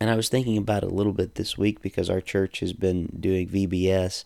And 0.00 0.10
I 0.10 0.16
was 0.16 0.28
thinking 0.28 0.56
about 0.56 0.84
it 0.84 0.90
a 0.90 0.94
little 0.94 1.12
bit 1.12 1.34
this 1.34 1.58
week 1.58 1.82
because 1.82 2.08
our 2.08 2.20
church 2.20 2.60
has 2.60 2.72
been 2.72 3.06
doing 3.20 3.48
VBS 3.48 4.24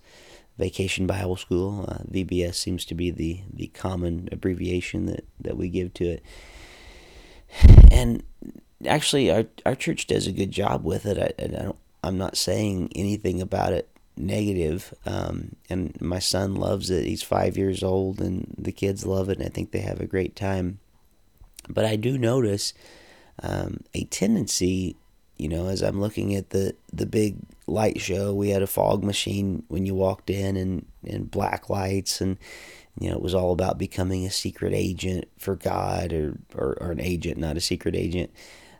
Vacation 0.59 1.07
Bible 1.07 1.37
School. 1.37 1.87
Uh, 1.89 2.05
VBS 2.11 2.55
seems 2.55 2.85
to 2.87 2.95
be 2.95 3.11
the, 3.11 3.41
the 3.53 3.69
common 3.69 4.29
abbreviation 4.33 5.07
that, 5.07 5.25
that 5.41 5.57
we 5.57 5.69
give 5.69 5.95
to 5.95 6.05
it. 6.05 6.23
And 7.91 8.23
actually, 8.87 9.31
our 9.31 9.45
our 9.67 9.75
church 9.75 10.07
does 10.07 10.27
a 10.27 10.33
good 10.33 10.51
job 10.51 10.85
with 10.85 11.05
it. 11.05 11.19
I, 11.19 11.43
I 11.43 11.49
don't. 11.49 11.79
I'm 12.03 12.17
not 12.17 12.37
saying 12.37 12.91
anything 12.95 13.43
about 13.43 13.75
it 13.75 13.89
negative. 14.17 14.95
Um, 15.05 15.57
and 15.69 16.01
my 16.01 16.19
son 16.19 16.55
loves 16.55 16.91
it. 16.91 17.05
He's 17.05 17.23
five 17.23 17.59
years 17.59 17.83
old, 17.83 18.21
and 18.21 18.55
the 18.57 18.73
kids 18.73 19.05
love 19.05 19.29
it. 19.29 19.39
And 19.39 19.47
I 19.47 19.51
think 19.51 19.71
they 19.71 19.81
have 19.81 20.01
a 20.01 20.07
great 20.07 20.35
time. 20.35 20.79
But 21.69 21.85
I 21.85 21.97
do 21.97 22.17
notice 22.17 22.73
um, 23.43 23.81
a 23.93 24.05
tendency 24.05 24.97
you 25.43 25.49
know, 25.49 25.67
as 25.67 25.83
I'm 25.83 26.01
looking 26.01 26.37
at 26.37 26.51
the 26.51 26.77
the 26.93 27.05
big 27.05 27.37
light 27.67 28.01
show, 28.01 28.35
we 28.35 28.51
had 28.51 28.63
a 28.63 28.67
fog 28.67 29.05
machine 29.05 29.65
when 29.69 29.87
you 29.87 29.95
walked 29.95 30.31
in, 30.31 30.57
and 30.57 30.87
and 31.07 31.31
black 31.31 31.71
lights, 31.71 32.21
and 32.21 32.39
you 33.01 33.09
know, 33.09 33.17
it 33.17 33.23
was 33.23 33.35
all 33.35 33.53
about 33.53 33.79
becoming 33.79 34.27
a 34.27 34.31
secret 34.31 34.73
agent 34.75 35.27
for 35.39 35.57
God, 35.57 36.13
or 36.13 36.39
or, 36.55 36.77
or 36.81 36.91
an 36.91 37.01
agent, 37.01 37.39
not 37.39 37.57
a 37.57 37.61
secret 37.61 37.95
agent. 37.95 38.31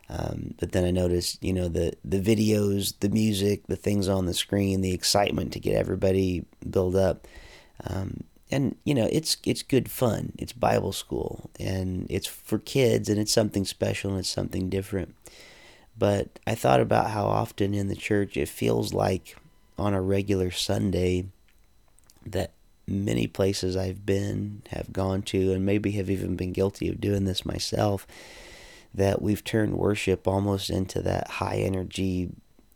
Um, 0.09 0.53
but 0.59 0.73
then 0.73 0.83
I 0.85 0.91
noticed, 0.91 1.43
you 1.43 1.53
know, 1.53 1.67
the 1.67 1.93
the 2.03 2.19
videos, 2.19 2.93
the 2.99 3.09
music, 3.09 3.67
the 3.67 3.75
things 3.75 4.07
on 4.07 4.25
the 4.25 4.33
screen, 4.33 4.81
the 4.81 4.93
excitement 4.93 5.53
to 5.53 5.59
get 5.59 5.75
everybody 5.75 6.45
build 6.69 6.95
up. 6.95 7.27
Um, 7.85 8.25
and 8.51 8.75
you 8.83 8.93
know 8.93 9.09
it's 9.11 9.37
it's 9.45 9.63
good 9.63 9.89
fun. 9.89 10.33
It's 10.37 10.53
Bible 10.53 10.91
school, 10.91 11.49
and 11.59 12.05
it's 12.09 12.27
for 12.27 12.59
kids, 12.59 13.09
and 13.09 13.19
it's 13.19 13.33
something 13.33 13.65
special, 13.65 14.11
and 14.11 14.19
it's 14.19 14.29
something 14.29 14.69
different. 14.69 15.15
But 15.97 16.39
I 16.47 16.55
thought 16.55 16.79
about 16.79 17.11
how 17.11 17.25
often 17.25 17.73
in 17.73 17.87
the 17.87 17.95
church 17.95 18.35
it 18.35 18.49
feels 18.49 18.93
like 18.93 19.37
on 19.77 19.93
a 19.93 20.01
regular 20.01 20.51
Sunday 20.51 21.25
that 22.25 22.51
many 22.87 23.27
places 23.27 23.77
I've 23.77 24.05
been, 24.05 24.63
have 24.69 24.91
gone 24.91 25.21
to, 25.23 25.53
and 25.53 25.65
maybe 25.65 25.91
have 25.91 26.09
even 26.09 26.35
been 26.35 26.51
guilty 26.51 26.89
of 26.89 26.99
doing 26.99 27.25
this 27.25 27.45
myself, 27.45 28.05
that 28.93 29.21
we've 29.21 29.43
turned 29.43 29.77
worship 29.77 30.27
almost 30.27 30.69
into 30.69 31.01
that 31.01 31.27
high 31.27 31.57
energy 31.57 32.29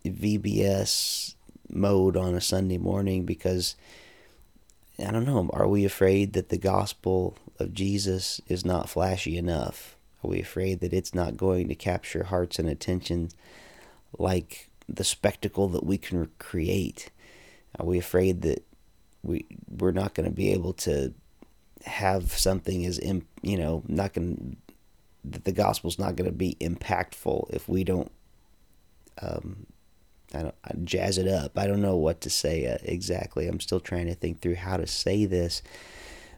VBS 0.05 1.35
mode 1.69 2.15
on 2.15 2.35
a 2.35 2.41
Sunday 2.41 2.77
morning 2.77 3.25
because 3.25 3.75
I 4.99 5.11
don't 5.11 5.25
know, 5.25 5.49
are 5.53 5.67
we 5.67 5.85
afraid 5.85 6.33
that 6.33 6.49
the 6.49 6.57
gospel 6.57 7.37
of 7.59 7.73
Jesus 7.73 8.41
is 8.47 8.65
not 8.65 8.89
flashy 8.89 9.37
enough? 9.37 9.96
Are 10.23 10.29
we 10.29 10.39
afraid 10.39 10.79
that 10.79 10.93
it's 10.93 11.13
not 11.13 11.37
going 11.37 11.67
to 11.67 11.75
capture 11.75 12.23
hearts 12.23 12.59
and 12.59 12.67
attention 12.67 13.29
like 14.17 14.69
the 14.87 15.03
spectacle 15.03 15.67
that 15.69 15.85
we 15.85 15.97
can 15.97 16.29
create? 16.39 17.11
Are 17.79 17.85
we 17.85 17.97
afraid 17.97 18.41
that 18.41 18.65
we 19.23 19.45
we're 19.69 19.91
not 19.91 20.13
going 20.13 20.27
to 20.29 20.35
be 20.35 20.51
able 20.51 20.73
to 20.73 21.13
have 21.85 22.33
something 22.33 22.85
as 22.85 22.99
imp, 22.99 23.27
you 23.41 23.57
know 23.57 23.83
not 23.87 24.13
going 24.13 24.57
that 25.23 25.43
the 25.45 25.51
gospel's 25.51 25.99
not 25.99 26.15
going 26.15 26.29
to 26.29 26.35
be 26.35 26.55
impactful 26.59 27.49
if 27.53 27.67
we 27.67 27.83
don't 27.83 28.11
um, 29.21 29.67
I 30.33 30.43
don't 30.43 30.55
I 30.63 30.71
jazz 30.83 31.17
it 31.17 31.27
up. 31.27 31.57
I 31.57 31.67
don't 31.67 31.81
know 31.81 31.95
what 31.95 32.21
to 32.21 32.29
say 32.29 32.67
uh, 32.67 32.77
exactly. 32.83 33.47
I'm 33.47 33.59
still 33.59 33.79
trying 33.79 34.07
to 34.07 34.15
think 34.15 34.41
through 34.41 34.55
how 34.55 34.77
to 34.77 34.87
say 34.87 35.25
this. 35.25 35.61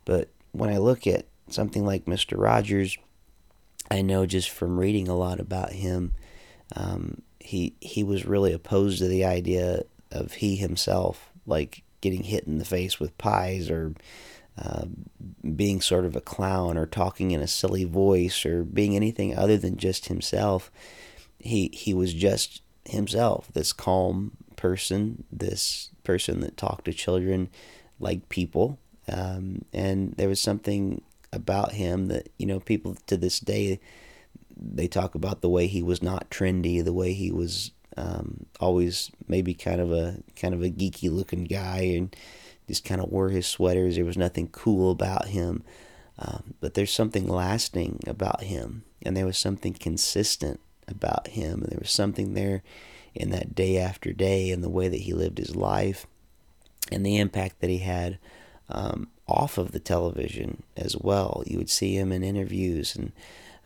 But 0.06 0.30
when 0.52 0.70
I 0.70 0.78
look 0.78 1.08
at 1.08 1.26
something 1.50 1.86
like 1.86 2.06
Mr. 2.06 2.38
Rogers, 2.38 2.98
I 3.92 4.02
know 4.02 4.26
just 4.26 4.50
from 4.50 4.80
reading 4.80 5.08
a 5.08 5.18
lot 5.18 5.40
about 5.40 5.72
him, 5.72 6.14
um, 6.76 7.22
he 7.40 7.74
he 7.82 8.04
was 8.04 8.26
really 8.26 8.54
opposed 8.54 9.00
to 9.00 9.08
the 9.08 9.26
idea 9.26 9.84
of 10.12 10.34
he 10.34 10.56
himself 10.56 11.32
like 11.46 11.84
getting 12.02 12.24
hit 12.24 12.46
in 12.46 12.58
the 12.58 12.66
face 12.66 13.00
with 13.00 13.18
pies 13.18 13.70
or 13.70 13.94
uh, 14.58 14.86
being 15.56 15.82
sort 15.82 16.06
of 16.06 16.16
a 16.16 16.22
clown 16.22 16.78
or 16.78 16.86
talking 16.86 17.32
in 17.32 17.42
a 17.42 17.48
silly 17.48 17.84
voice 17.84 18.46
or 18.46 18.64
being 18.64 18.96
anything 18.96 19.36
other 19.38 19.58
than 19.58 19.78
just 19.78 20.08
himself. 20.08 20.72
He 21.40 21.70
he 21.74 21.94
was 21.94 22.14
just 22.14 22.62
himself, 22.86 23.50
this 23.54 23.74
calm 23.74 24.32
person, 24.56 25.24
this 25.32 25.92
person 26.04 26.42
that 26.42 26.58
talked 26.58 26.86
to 26.86 26.94
children 26.94 27.50
like 28.00 28.30
people. 28.30 28.80
Um, 29.08 29.64
and 29.74 30.14
there 30.18 30.30
was 30.30 30.40
something 30.40 31.02
about 31.32 31.74
him 31.74 32.08
that, 32.08 32.30
you 32.38 32.46
know, 32.46 32.60
people 32.60 32.98
to 33.08 33.18
this 33.18 33.40
day, 33.40 33.80
they 34.56 34.88
talk 34.88 35.16
about 35.16 35.42
the 35.42 35.50
way 35.50 35.68
he 35.68 35.82
was 35.82 36.02
not 36.02 36.30
trendy, 36.30 36.84
the 36.84 36.94
way 36.94 37.14
he 37.14 37.32
was 37.32 37.72
um, 37.98 38.46
always 38.60 39.12
maybe 39.28 39.54
kind 39.54 39.82
of 39.82 39.92
a 39.92 40.18
kind 40.36 40.54
of 40.54 40.62
a 40.62 40.70
geeky 40.70 41.12
looking 41.12 41.44
guy 41.44 41.80
and 41.80 42.16
just 42.68 42.86
kind 42.86 43.02
of 43.02 43.10
wore 43.10 43.30
his 43.30 43.48
sweaters. 43.48 43.96
There 43.96 44.06
was 44.06 44.18
nothing 44.18 44.48
cool 44.48 44.92
about 44.92 45.28
him, 45.28 45.64
um, 46.18 46.54
but 46.62 46.74
there's 46.74 46.94
something 46.94 47.28
lasting 47.28 48.00
about 48.08 48.44
him, 48.44 48.84
and 49.02 49.16
there 49.16 49.26
was 49.26 49.38
something 49.38 49.74
consistent 49.74 50.60
about 50.88 51.30
him. 51.30 51.62
And 51.62 51.72
there 51.72 51.80
was 51.80 51.92
something 51.92 52.34
there 52.34 52.64
in 53.16 53.32
that 53.32 53.56
day 53.56 53.78
after 53.78 54.14
day 54.14 54.52
and 54.52 54.64
the 54.64 54.70
way 54.70 54.88
that 54.88 55.02
he 55.02 55.14
lived 55.14 55.38
his 55.38 55.56
life 55.56 56.06
and 56.92 57.06
the 57.06 57.18
impact 57.18 57.60
that 57.60 57.70
he 57.70 57.80
had 57.80 58.18
um, 58.70 59.10
off 59.30 59.58
of 59.58 59.72
the 59.72 59.80
television 59.80 60.64
as 60.76 60.98
well. 60.98 61.44
You 61.46 61.58
would 61.58 61.70
see 61.70 61.96
him 61.96 62.12
in 62.12 62.24
interviews 62.24 62.96
and 62.96 63.12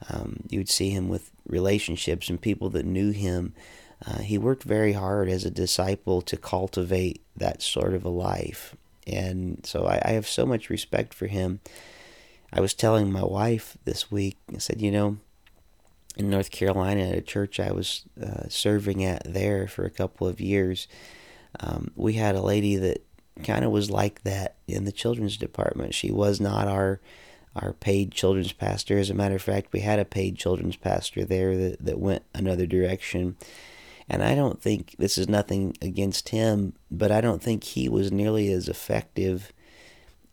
um, 0.10 0.43
you 0.50 0.60
would 0.60 0.70
see 0.70 0.89
him 0.89 1.08
with 1.08 1.32
relationships 1.48 2.29
and 2.29 2.39
people 2.41 2.70
that 2.72 2.86
knew 2.86 3.12
him. 3.12 3.53
Uh, 4.05 4.20
he 4.20 4.38
worked 4.38 4.63
very 4.63 4.93
hard 4.93 5.29
as 5.29 5.46
a 5.46 5.51
disciple 5.51 6.22
to 6.22 6.36
cultivate 6.36 7.22
that 7.38 7.62
sort 7.62 7.93
of 7.93 8.03
a 8.03 8.10
life. 8.10 8.75
And 9.08 9.65
so 9.65 9.86
I, 9.86 10.01
I 10.03 10.12
have 10.12 10.27
so 10.27 10.46
much 10.46 10.70
respect 10.70 11.13
for 11.13 11.27
him. 11.27 11.62
I 12.51 12.60
was 12.60 12.74
telling 12.74 13.12
my 13.12 13.24
wife 13.24 13.77
this 13.86 14.12
week, 14.12 14.38
I 14.53 14.58
said, 14.58 14.82
you 14.82 14.91
know, 14.91 15.17
in 16.15 16.29
North 16.29 16.51
Carolina 16.51 17.01
at 17.01 17.17
a 17.17 17.22
church 17.22 17.60
I 17.60 17.72
was 17.72 18.03
uh, 18.22 18.48
serving 18.50 19.03
at 19.03 19.24
there 19.25 19.67
for 19.67 19.86
a 19.86 19.89
couple 19.89 20.27
of 20.27 20.39
years. 20.39 20.88
Um, 21.60 21.91
we 21.96 22.13
had 22.13 22.36
a 22.36 22.41
lady 22.41 22.75
that 22.75 23.03
kind 23.44 23.66
of 23.66 23.72
was 23.72 23.90
like 23.90 24.24
that 24.24 24.56
in 24.68 24.86
the 24.86 24.92
children's 24.92 25.38
department. 25.38 25.94
She 25.94 26.12
was 26.12 26.40
not 26.40 26.68
our 26.68 27.00
our 27.56 27.74
paid 27.74 28.12
children's 28.12 28.52
pastor. 28.52 28.98
As 28.98 29.10
a 29.10 29.13
matter 29.13 29.36
of 29.36 29.42
fact, 29.42 29.74
we 29.74 29.82
had 29.82 30.00
a 30.00 30.06
paid 30.06 30.38
children's 30.38 30.75
pastor 30.75 31.24
there 31.24 31.56
that, 31.56 31.86
that 31.86 32.00
went 32.00 32.24
another 32.34 32.66
direction. 32.66 33.38
And 34.10 34.24
I 34.24 34.34
don't 34.36 34.62
think 34.62 34.96
this 34.98 35.18
is 35.18 35.30
nothing 35.30 35.78
against 35.82 36.30
him, 36.30 36.74
but 36.90 37.12
I 37.12 37.22
don't 37.22 37.44
think 37.44 37.63
he 37.63 37.88
was 37.88 38.12
nearly 38.12 38.52
as 38.52 38.68
effective 38.68 39.54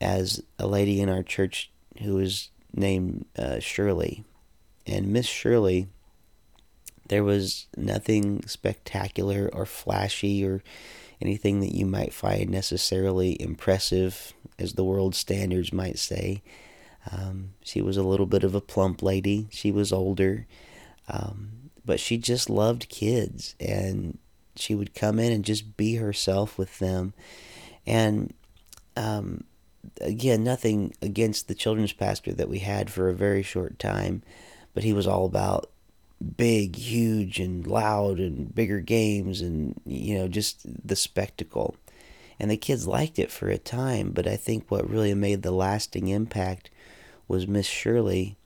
as 0.00 0.42
a 0.59 0.66
lady 0.66 1.00
in 1.00 1.11
our 1.11 1.23
church 1.23 1.71
who 2.02 2.14
was 2.14 2.49
named 2.73 3.26
uh, 3.38 3.61
Shirley. 3.61 4.25
And 4.87 5.09
Miss 5.09 5.26
Shirley, 5.26 5.88
there 7.09 7.23
was 7.23 7.66
nothing 7.76 8.47
spectacular 8.47 9.50
or 9.52 9.66
flashy 9.66 10.45
or 10.45 10.62
anything 11.20 11.60
that 11.60 11.74
you 11.74 11.86
might 11.86 12.12
find 12.12 12.50
necessarily 12.50 13.40
impressive, 13.40 14.32
as 14.58 14.74
the 14.74 14.84
world 14.84 15.14
standards 15.14 15.72
might 15.72 15.98
say. 15.98 16.42
Um, 17.10 17.54
she 17.62 17.80
was 17.80 17.96
a 17.96 18.02
little 18.02 18.26
bit 18.26 18.44
of 18.44 18.54
a 18.54 18.60
plump 18.60 19.02
lady. 19.02 19.48
She 19.50 19.70
was 19.70 19.92
older, 19.92 20.46
um, 21.08 21.70
but 21.84 22.00
she 22.00 22.18
just 22.18 22.50
loved 22.50 22.88
kids, 22.88 23.54
and 23.58 24.18
she 24.56 24.74
would 24.74 24.94
come 24.94 25.18
in 25.18 25.32
and 25.32 25.44
just 25.44 25.76
be 25.76 25.96
herself 25.96 26.58
with 26.58 26.78
them. 26.78 27.14
And 27.86 28.34
um, 28.96 29.44
again, 30.00 30.44
nothing 30.44 30.94
against 31.00 31.48
the 31.48 31.54
children's 31.54 31.92
pastor 31.92 32.32
that 32.34 32.48
we 32.48 32.58
had 32.58 32.90
for 32.90 33.08
a 33.08 33.14
very 33.14 33.42
short 33.42 33.78
time 33.78 34.22
but 34.74 34.84
he 34.84 34.92
was 34.92 35.06
all 35.06 35.26
about 35.26 35.70
big, 36.36 36.76
huge, 36.76 37.40
and 37.40 37.66
loud, 37.66 38.18
and 38.18 38.54
bigger 38.54 38.80
games, 38.80 39.40
and 39.40 39.80
you 39.86 40.18
know, 40.18 40.28
just 40.28 40.60
the 40.86 40.96
spectacle. 40.96 41.76
And 42.38 42.50
the 42.50 42.56
kids 42.56 42.86
liked 42.86 43.18
it 43.18 43.30
for 43.30 43.50
a 43.50 43.58
time, 43.58 44.12
but 44.12 44.26
I 44.26 44.36
think 44.36 44.70
what 44.70 44.88
really 44.88 45.14
made 45.14 45.42
the 45.42 45.50
lasting 45.50 46.08
impact 46.08 46.70
was 47.28 47.46
Miss 47.46 47.66
Shirley, 47.66 48.36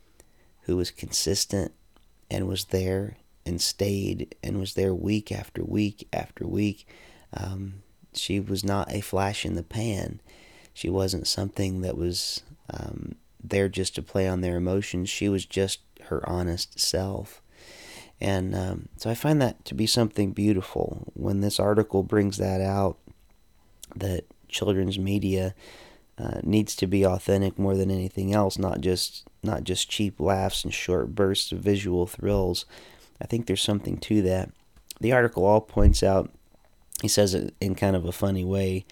who 0.63 0.77
was 0.77 0.91
consistent 0.91 1.73
and 2.31 2.49
was 2.49 2.67
there 2.67 3.19
and 3.47 3.61
stayed 3.61 4.35
and 4.43 4.59
was 4.59 4.75
there 4.75 4.95
week 4.95 5.31
after 5.31 5.63
week 5.63 6.09
after 6.13 6.47
week. 6.47 6.89
Um, 7.33 7.83
she 8.13 8.41
was 8.41 8.65
not 8.65 8.93
a 8.93 9.01
flash 9.01 9.45
in 9.45 9.55
the 9.55 9.63
pan. 9.63 10.21
She 10.73 10.89
wasn't 10.91 11.27
something 11.27 11.83
that 11.83 11.97
was 11.97 12.43
um, 12.71 13.17
there 13.43 13.69
just 13.69 13.95
to 13.95 14.03
play 14.03 14.27
on 14.27 14.41
their 14.41 14.57
emotions. 14.57 15.09
She 15.09 15.29
was 15.29 15.47
just 15.47 15.81
her 16.05 16.29
honest 16.29 16.81
self. 16.81 17.41
And 18.21 18.55
um, 18.55 18.89
so 18.97 19.11
I 19.11 19.15
find 19.15 19.41
that 19.43 19.65
to 19.67 19.75
be 19.75 19.87
something 19.87 20.33
beautiful 20.33 21.13
when 21.15 21.41
this 21.41 21.61
article 21.61 22.03
brings 22.03 22.39
that 22.39 22.61
out 22.61 22.99
that 23.97 24.25
children's 24.49 24.99
media 24.99 25.55
uh, 26.17 26.41
needs 26.43 26.77
to 26.77 26.87
be 26.87 27.05
authentic 27.05 27.59
more 27.59 27.77
than 27.77 27.91
anything 27.91 28.33
else, 28.33 28.59
not 28.59 28.81
just 28.81 29.25
not 29.43 29.65
just 29.65 29.91
cheap 29.91 30.21
laughs 30.21 30.65
and 30.65 30.73
short 30.73 31.15
bursts 31.15 31.53
of 31.53 31.59
visual 31.59 32.07
thrills. 32.07 32.65
I 33.21 33.27
think 33.27 33.47
there's 33.47 33.63
something 33.63 33.99
to 33.99 34.23
that. 34.23 34.51
The 35.01 35.13
article 35.13 35.45
all 35.45 35.61
points 35.61 36.03
out. 36.03 36.31
He 37.03 37.09
says 37.09 37.35
it 37.35 37.55
in 37.61 37.75
kind 37.75 37.97
of 37.97 38.05
a 38.05 38.13
funny 38.13 38.45
way 38.45 38.87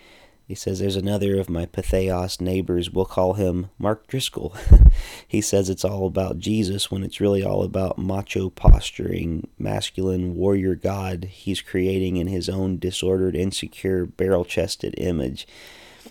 he 0.53 0.57
says, 0.57 0.81
There's 0.81 0.97
another 0.97 1.41
of 1.41 1.49
my 1.49 1.65
Patheos 1.65 2.39
neighbors. 2.39 2.91
We'll 2.91 3.07
call 3.07 3.33
him 3.33 3.71
Mark 3.79 4.07
Driscoll. 4.07 4.55
he 5.27 5.41
says 5.41 5.71
it's 5.71 5.83
all 5.83 6.07
about 6.07 6.41
Jesus 6.41 6.91
when 6.91 7.03
it's 7.03 7.23
really 7.23 7.43
all 7.43 7.63
about 7.63 7.97
macho 7.97 8.51
posturing, 8.51 9.49
masculine 9.59 10.35
warrior 10.35 10.75
God 10.75 11.25
he's 11.31 11.63
creating 11.63 12.19
in 12.19 12.27
his 12.27 12.51
own 12.51 12.79
disordered, 12.79 13.35
insecure, 13.35 14.05
barrel 14.05 14.45
chested 14.45 14.95
image. 14.99 15.47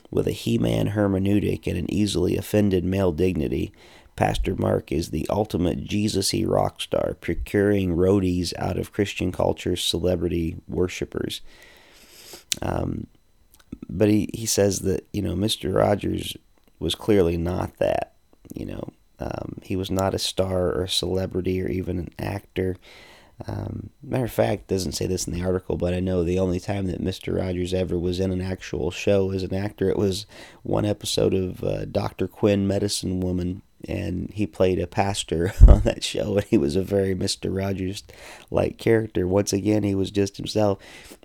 With 0.10 0.27
a 0.27 0.31
He 0.31 0.57
Man 0.57 0.93
hermeneutic 0.93 1.67
and 1.67 1.77
an 1.77 1.93
easily 1.93 2.36
offended 2.36 2.83
male 2.83 3.12
dignity, 3.12 3.71
Pastor 4.15 4.55
Mark 4.55 4.91
is 4.91 5.12
the 5.12 5.27
ultimate 5.29 5.83
Jesus 5.83 6.33
y 6.33 6.43
rock 6.48 6.81
star, 6.81 7.15
procuring 7.21 7.95
roadies 7.95 8.55
out 8.57 8.79
of 8.79 8.91
Christian 8.91 9.31
culture's 9.31 9.83
celebrity 9.83 10.57
worshippers. 10.67 11.41
Um, 12.63 13.05
but 13.91 14.07
he, 14.07 14.29
he 14.33 14.45
says 14.45 14.79
that 14.79 15.07
you 15.12 15.21
know 15.21 15.36
Mr. 15.36 15.75
Rogers 15.75 16.38
was 16.79 16.95
clearly 16.95 17.38
not 17.38 17.77
that. 17.77 18.13
You 18.53 18.65
know, 18.65 18.89
um, 19.19 19.60
he 19.62 19.75
was 19.75 19.91
not 19.91 20.15
a 20.15 20.19
star 20.19 20.69
or 20.71 20.83
a 20.83 20.89
celebrity 20.89 21.62
or 21.62 21.67
even 21.67 22.00
an 22.00 22.10
actor. 22.17 22.77
Um, 23.48 23.89
matter 24.03 24.25
of 24.25 24.31
fact, 24.31 24.67
doesn't 24.67 24.91
say 24.91 25.07
this 25.07 25.27
in 25.27 25.33
the 25.33 25.43
article, 25.43 25.77
but 25.77 25.93
I 25.93 26.00
know 26.00 26.24
the 26.24 26.39
only 26.39 26.60
time 26.60 26.86
that 26.88 27.03
Mr. 27.03 27.39
Rogers 27.39 27.74
ever 27.74 27.98
was 27.98 28.19
in 28.19 28.31
an 28.31 28.41
actual 28.41 28.91
show 28.91 29.31
as 29.31 29.43
an 29.43 29.53
actor, 29.53 29.89
it 29.89 29.98
was 29.98 30.25
one 30.63 30.86
episode 30.86 31.33
of 31.33 31.63
uh, 31.63 31.86
Dr. 31.86 32.27
Quinn, 32.27 32.67
Medicine 32.67 33.19
Woman, 33.19 33.63
and 33.88 34.29
he 34.33 34.45
played 34.47 34.79
a 34.79 34.88
pastor 34.88 35.53
on 35.67 35.81
that 35.81 36.03
show, 36.03 36.38
and 36.38 36.45
he 36.45 36.57
was 36.57 36.75
a 36.75 36.83
very 36.83 37.15
Mr. 37.15 37.55
Rogers 37.55 38.03
like 38.50 38.77
character. 38.77 39.27
Once 39.27 39.53
again, 39.53 39.83
he 39.83 39.95
was 39.95 40.11
just 40.11 40.38
himself. 40.38 40.79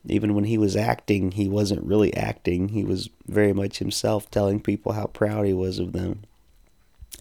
Even 0.07 0.35
when 0.35 0.45
he 0.45 0.59
was 0.59 0.77
acting, 0.77 1.33
he 1.33 1.49
wasn't 1.49 1.85
really 1.85 2.15
acting, 2.15 2.69
he 2.69 2.85
was 2.85 3.11
very 3.27 3.53
much 3.53 3.79
himself, 3.79 4.31
telling 4.31 4.61
people 4.61 4.93
how 4.93 5.07
proud 5.07 5.47
he 5.47 5.53
was 5.53 5.79
of 5.79 5.93
them. 5.93 6.23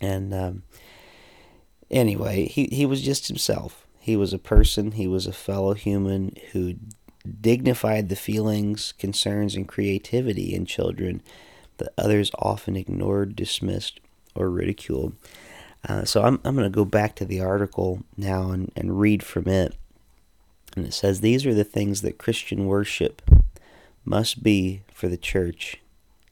And 0.02 0.34
um, 0.34 0.64
anyway, 1.90 2.48
he, 2.48 2.66
he 2.72 2.86
was 2.86 3.02
just 3.02 3.28
himself 3.28 3.86
he 4.06 4.16
was 4.16 4.34
a 4.34 4.38
person, 4.38 4.92
he 4.92 5.08
was 5.08 5.26
a 5.26 5.34
fellow 5.34 5.74
human 5.74 6.36
who 6.52 6.76
dignified 7.42 8.08
the 8.08 8.16
feelings, 8.16 8.94
concerns, 9.00 9.56
and 9.56 9.68
creativity 9.68 10.54
in 10.54 10.68
children 10.68 11.24
that 11.78 11.92
others 11.98 12.30
often 12.38 12.76
ignored, 12.76 13.36
dismissed, 13.36 14.00
or 14.36 14.50
ridiculed. 14.50 15.14
Uh, 15.88 16.04
so 16.04 16.24
I'm, 16.24 16.40
I'm 16.44 16.56
going 16.56 16.70
to 16.70 16.76
go 16.76 16.86
back 16.86 17.16
to 17.16 17.26
the 17.26 17.42
article 17.42 18.04
now 18.18 18.52
and, 18.52 18.72
and 18.76 19.00
read 19.00 19.24
from 19.24 19.48
it. 19.48 19.76
And 20.76 20.86
it 20.86 20.94
says, 20.94 21.22
These 21.22 21.46
are 21.46 21.54
the 21.54 21.64
things 21.64 22.02
that 22.02 22.18
Christian 22.18 22.66
worship 22.66 23.22
must 24.04 24.44
be 24.44 24.82
for 24.92 25.08
the 25.08 25.18
church 25.18 25.78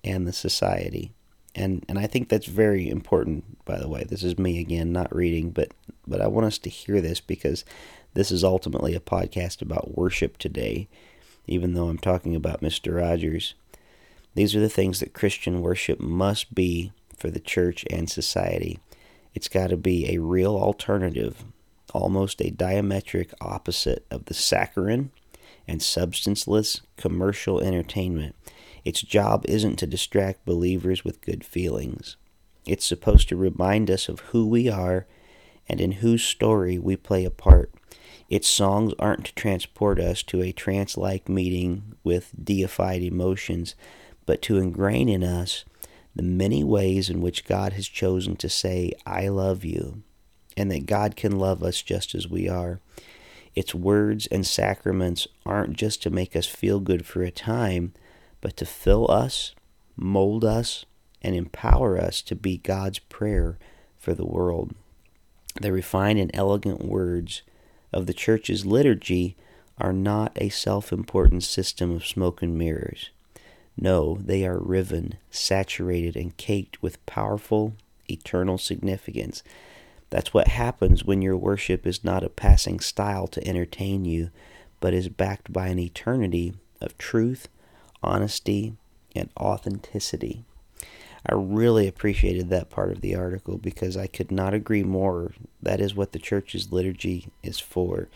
and 0.04 0.28
the 0.28 0.34
society 0.34 1.12
and 1.56 1.86
and 1.88 2.00
I 2.00 2.08
think 2.08 2.30
that's 2.30 2.48
very 2.48 2.90
important. 2.90 3.66
By 3.66 3.80
the 3.80 3.88
way, 3.88 4.04
this 4.04 4.24
is 4.24 4.38
me 4.38 4.60
again, 4.60 4.92
not 4.92 5.16
reading, 5.16 5.52
but 5.52 5.72
but 6.08 6.22
I 6.22 6.28
want 6.28 6.48
us 6.48 6.58
to 6.60 6.70
hear 6.70 7.02
this 7.02 7.20
because 7.20 7.64
this 8.14 8.32
is 8.32 8.44
ultimately 8.44 8.96
a 8.96 9.00
podcast 9.00 9.62
about 9.62 9.98
worship 9.98 10.38
today. 10.38 10.88
Even 11.46 11.74
though 11.74 11.88
I'm 11.88 11.98
talking 11.98 12.36
about 12.36 12.62
Mister 12.62 12.94
Rogers, 12.94 13.54
these 14.34 14.56
are 14.56 14.60
the 14.60 14.70
things 14.70 15.00
that 15.00 15.14
Christian 15.14 15.62
worship 15.62 16.00
must 16.00 16.56
be 16.56 16.92
for 17.18 17.30
the 17.30 17.40
church 17.40 17.86
and 17.90 18.10
society. 18.10 18.80
It's 19.34 19.48
got 19.48 19.70
to 19.70 19.78
be 19.78 20.10
a 20.10 20.22
real 20.22 20.56
alternative, 20.56 21.44
almost 21.94 22.42
a 22.42 22.52
diametric 22.52 23.34
opposite 23.42 24.06
of 24.12 24.26
the 24.26 24.34
saccharine 24.34 25.12
and 25.68 25.82
substanceless 25.82 26.82
commercial 26.98 27.60
entertainment 27.62 28.36
its 28.86 29.02
job 29.02 29.46
isn't 29.48 29.78
to 29.78 29.88
distract 29.88 30.46
believers 30.46 31.06
with 31.06 31.22
good 31.22 31.44
feelings. 31.44 32.18
It's 32.66 32.86
supposed 32.86 33.30
to 33.30 33.36
remind 33.36 33.90
us 33.90 34.10
of 34.10 34.20
who 34.20 34.48
we 34.48 34.70
are 34.70 35.06
and 35.70 35.80
in 35.80 35.94
whose 35.94 36.24
story 36.24 36.78
we 36.78 36.96
play 36.96 37.24
a 37.24 37.30
part. 37.30 37.72
Its 38.30 38.48
songs 38.48 38.94
aren't 39.00 39.26
to 39.26 39.36
transport 39.36 40.00
us 40.00 40.24
to 40.24 40.42
a 40.42 40.52
trance 40.52 40.98
like 40.98 41.30
meeting 41.30 41.96
with 42.04 42.32
deified 42.42 43.02
emotions, 43.02 43.76
but 44.26 44.42
to 44.42 44.58
ingrain 44.58 45.08
in 45.08 45.24
us 45.24 45.66
the 46.16 46.24
many 46.24 46.64
ways 46.64 47.10
in 47.10 47.22
which 47.22 47.46
God 47.46 47.74
has 47.74 47.88
chosen 47.88 48.36
to 48.38 48.50
say, 48.50 48.94
I 49.06 49.28
love 49.30 49.66
you, 49.66 50.04
and 50.56 50.72
that 50.72 50.86
God 50.86 51.16
can 51.16 51.38
love 51.38 51.64
us 51.64 51.82
just 51.82 52.14
as 52.14 52.28
we 52.28 52.48
are. 52.48 52.80
Its 53.56 53.76
words 53.76 54.28
and 54.28 54.46
sacraments 54.46 55.28
aren't 55.46 55.74
just 55.74 56.02
to 56.04 56.10
make 56.10 56.36
us 56.36 56.46
feel 56.46 56.80
good 56.80 57.06
for 57.06 57.24
a 57.24 57.32
time, 57.32 57.94
but 58.42 58.58
to 58.58 58.66
fill 58.66 59.10
us, 59.12 59.54
mold 59.96 60.44
us, 60.44 60.86
and 61.22 61.36
empower 61.36 61.98
us 61.98 62.22
to 62.24 62.36
be 62.36 62.58
God's 62.58 63.00
prayer 63.00 63.58
for 63.98 64.14
the 64.14 64.26
world. 64.26 64.76
The 65.62 65.72
refined 65.72 66.20
and 66.20 66.32
elegant 66.34 66.84
words 66.84 67.44
of 67.92 68.08
the 68.08 68.14
church's 68.14 68.66
liturgy 68.66 69.38
are 69.78 69.94
not 69.94 70.32
a 70.36 70.50
self 70.50 70.92
important 70.92 71.44
system 71.44 71.92
of 71.92 72.06
smoke 72.06 72.42
and 72.42 72.58
mirrors. 72.58 73.12
No, 73.76 74.18
they 74.22 74.46
are 74.46 74.60
riven, 74.60 75.16
saturated, 75.32 76.16
and 76.16 76.36
caked 76.38 76.82
with 76.82 77.04
powerful, 77.06 77.74
eternal 78.10 78.58
significance. 78.58 79.44
That's 80.10 80.34
what 80.34 80.50
happens 80.50 81.04
when 81.04 81.22
your 81.22 81.38
worship 81.38 81.88
is 81.88 82.04
not 82.04 82.24
a 82.24 82.30
passing 82.30 82.80
style 82.80 83.28
to 83.28 83.48
entertain 83.48 84.06
you, 84.06 84.30
but 84.80 84.94
is 84.94 85.10
backed 85.10 85.52
by 85.52 85.68
an 85.68 85.80
eternity 85.80 86.54
of 86.82 86.98
truth 86.98 87.48
honesty, 88.04 88.76
and 89.16 89.30
authenticity. 89.40 90.44
I 91.28 91.36
really 91.36 91.88
appreciated 91.88 92.50
that 92.50 92.70
part 92.70 92.92
of 92.92 93.02
the 93.02 93.16
article 93.16 93.58
because 93.58 93.96
I 93.96 94.08
could 94.08 94.30
not 94.30 94.54
agree 94.54 94.84
more. 94.84 95.32
That 95.62 95.80
is 95.80 95.96
what 95.96 96.12
the 96.12 96.20
church's 96.20 96.72
liturgy 96.72 97.30
is 97.42 97.60
for. 97.60 98.10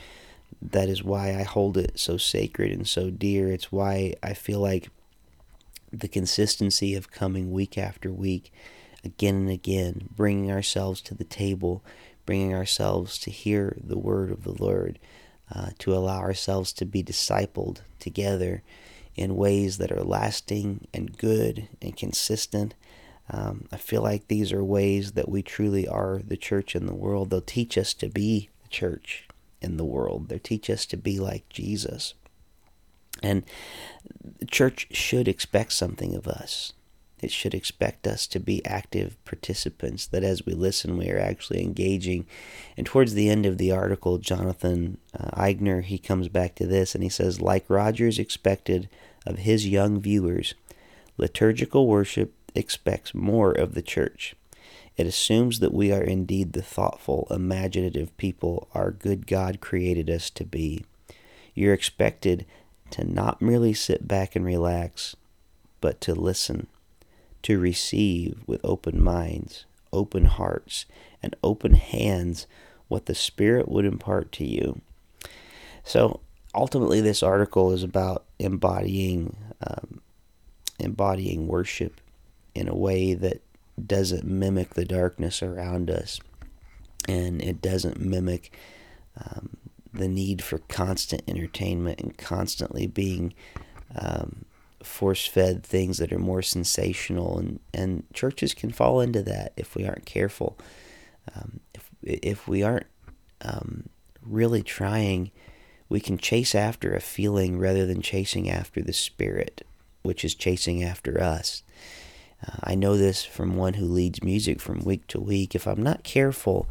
That 0.62 0.90
is 0.90 1.04
why 1.04 1.30
I 1.30 1.44
hold 1.44 1.78
it 1.78 1.98
so 1.98 2.18
sacred 2.18 2.72
and 2.72 2.88
so 2.88 3.10
dear. 3.10 3.50
It's 3.52 3.72
why 3.72 4.16
I 4.22 4.34
feel 4.34 4.60
like 4.60 4.90
the 6.00 6.08
consistency 6.08 6.96
of 6.96 7.12
coming 7.12 7.52
week 7.52 7.78
after 7.78 8.12
week, 8.12 8.52
again 9.04 9.36
and 9.36 9.50
again, 9.50 10.10
bringing 10.16 10.52
ourselves 10.52 11.02
to 11.02 11.14
the 11.14 11.24
table, 11.24 11.84
bringing 12.26 12.54
ourselves 12.54 13.18
to 13.20 13.32
hear 13.32 13.78
the 13.82 13.98
word 13.98 14.32
of 14.32 14.44
the 14.44 14.64
Lord, 14.64 15.00
uh, 15.54 15.70
to 15.80 15.94
allow 15.94 16.20
ourselves 16.20 16.74
to 16.74 16.86
be 16.86 17.04
discipled 17.04 17.82
together 18.00 18.64
in 19.16 19.36
ways 19.36 19.78
that 19.78 19.92
are 19.92 20.04
lasting 20.04 20.88
and 20.94 21.18
good 21.18 21.68
and 21.82 21.96
consistent. 21.96 22.76
Um, 23.30 23.68
I 23.72 23.78
feel 23.78 24.02
like 24.02 24.28
these 24.28 24.54
are 24.54 24.64
ways 24.64 25.14
that 25.14 25.30
we 25.30 25.42
truly 25.42 25.88
are 25.88 26.22
the 26.26 26.38
church 26.38 26.76
in 26.76 26.86
the 26.86 26.94
world. 26.94 27.30
They'll 27.30 27.42
teach 27.42 27.78
us 27.78 27.94
to 27.96 28.08
be 28.08 28.50
the 28.62 28.70
church 28.70 29.28
in 29.62 29.78
the 29.78 29.86
world, 29.86 30.30
they'll 30.30 30.38
teach 30.38 30.70
us 30.70 30.86
to 30.86 30.98
be 30.98 31.20
like 31.20 31.50
Jesus. 31.50 32.14
And 33.24 33.44
the 34.40 34.46
church 34.46 34.88
should 34.92 35.28
expect 35.28 35.74
something 35.74 36.16
of 36.16 36.28
us. 36.28 36.74
It 37.20 37.32
should 37.32 37.56
expect 37.56 38.06
us 38.06 38.28
to 38.28 38.40
be 38.40 38.64
active 38.64 39.18
participants, 39.26 40.06
that 40.08 40.24
as 40.24 40.46
we 40.46 40.54
listen, 40.54 40.98
we 40.98 41.10
are 41.10 41.20
actually 41.20 41.64
engaging. 41.64 42.28
And 42.78 42.86
towards 42.86 43.16
the 43.16 43.30
end 43.30 43.46
of 43.48 43.58
the 43.58 43.72
article, 43.72 44.20
Jonathan 44.20 45.00
uh, 45.20 45.32
Aigner, 45.32 45.84
he 45.84 45.98
comes 45.98 46.28
back 46.28 46.54
to 46.56 46.68
this 46.68 46.94
and 46.94 47.04
he 47.04 47.10
says, 47.10 47.42
like 47.42 47.66
Rogers 47.70 48.20
expected 48.20 48.88
of 49.26 49.40
his 49.40 49.68
young 49.68 50.00
viewers, 50.00 50.54
liturgical 51.18 51.88
worship 51.88 52.34
expects 52.54 53.16
more 53.16 53.52
of 53.52 53.74
the 53.74 53.82
church. 53.82 54.36
It 54.96 55.08
assumes 55.08 55.60
that 55.60 55.74
we 55.74 55.92
are 55.92 56.04
indeed 56.04 56.54
the 56.54 56.62
thoughtful, 56.62 57.28
imaginative 57.30 58.16
people 58.18 58.68
our 58.74 58.92
good 58.92 59.28
God 59.28 59.60
created 59.60 60.10
us 60.10 60.30
to 60.32 60.44
be. 60.44 60.86
You're 61.54 61.74
expected 61.74 62.46
to 62.92 63.04
not 63.04 63.42
merely 63.42 63.74
sit 63.74 64.08
back 64.08 64.36
and 64.36 64.46
relax, 64.46 65.16
but 65.82 66.00
to 66.02 66.14
listen 66.14 66.68
to 67.44 67.60
receive 67.60 68.44
with 68.46 68.60
open 68.64 69.02
minds, 69.02 69.66
open 69.94 70.26
hearts, 70.26 70.86
and 71.22 71.36
open 71.44 71.74
hands 71.74 72.48
what 72.88 73.06
the 73.06 73.16
Spirit 73.16 73.70
would 73.70 73.86
impart 73.86 74.32
to 74.34 74.46
you. 74.46 74.82
So 75.84 76.20
ultimately, 76.54 77.02
this 77.02 77.24
article 77.24 77.72
is 77.72 77.84
about 77.84 78.26
embodying 78.40 79.36
um, 79.66 80.02
embodying 80.80 81.48
worship 81.48 82.00
in 82.54 82.68
a 82.68 82.76
way 82.76 83.14
that 83.14 83.42
doesn't 83.84 84.26
mimic 84.26 84.74
the 84.74 84.86
darkness 84.86 85.42
around 85.42 85.90
us, 85.90 86.20
and 87.08 87.42
it 87.42 87.62
doesn't 87.62 88.00
mimic 88.00 88.52
um, 89.16 89.56
the 89.98 90.08
need 90.08 90.44
for 90.44 90.60
constant 90.70 91.24
entertainment 91.28 92.00
and 92.00 92.18
constantly 92.18 92.88
being 92.88 93.34
um, 93.96 94.46
force 94.84 95.26
fed 95.26 95.64
things 95.64 95.98
that 95.98 96.14
are 96.14 96.20
more 96.20 96.42
sensational 96.42 97.38
and, 97.38 97.60
and 97.74 98.04
churches 98.14 98.54
can 98.54 98.72
fall 98.72 99.02
into 99.02 99.22
that 99.24 99.54
if 99.58 99.76
we 99.76 99.86
aren't 99.86 100.06
careful. 100.06 100.58
Um, 101.36 101.60
if, 101.74 101.90
if 102.04 102.48
we 102.48 102.64
aren't 102.64 102.88
um, 103.42 103.90
really 104.22 104.64
trying 104.64 105.32
we 105.90 106.00
can 106.02 106.18
chase 106.18 106.54
after 106.54 106.94
a 106.94 107.00
feeling 107.00 107.58
rather 107.58 107.86
than 107.86 108.02
chasing 108.02 108.50
after 108.50 108.82
the 108.82 108.94
spirit 108.94 109.66
which 110.02 110.24
is 110.24 110.36
chasing 110.36 110.84
after 110.84 111.22
us. 111.22 111.64
Uh, 112.46 112.58
i 112.64 112.76
know 112.76 112.98
this 112.98 113.24
from 113.24 113.56
one 113.56 113.76
who 113.76 113.86
leads 113.86 114.24
music 114.24 114.60
from 114.60 114.84
week 114.84 115.08
to 115.08 115.20
week. 115.20 115.56
If 115.56 115.68
i'm 115.68 115.84
not 115.84 116.04
careful 116.04 116.68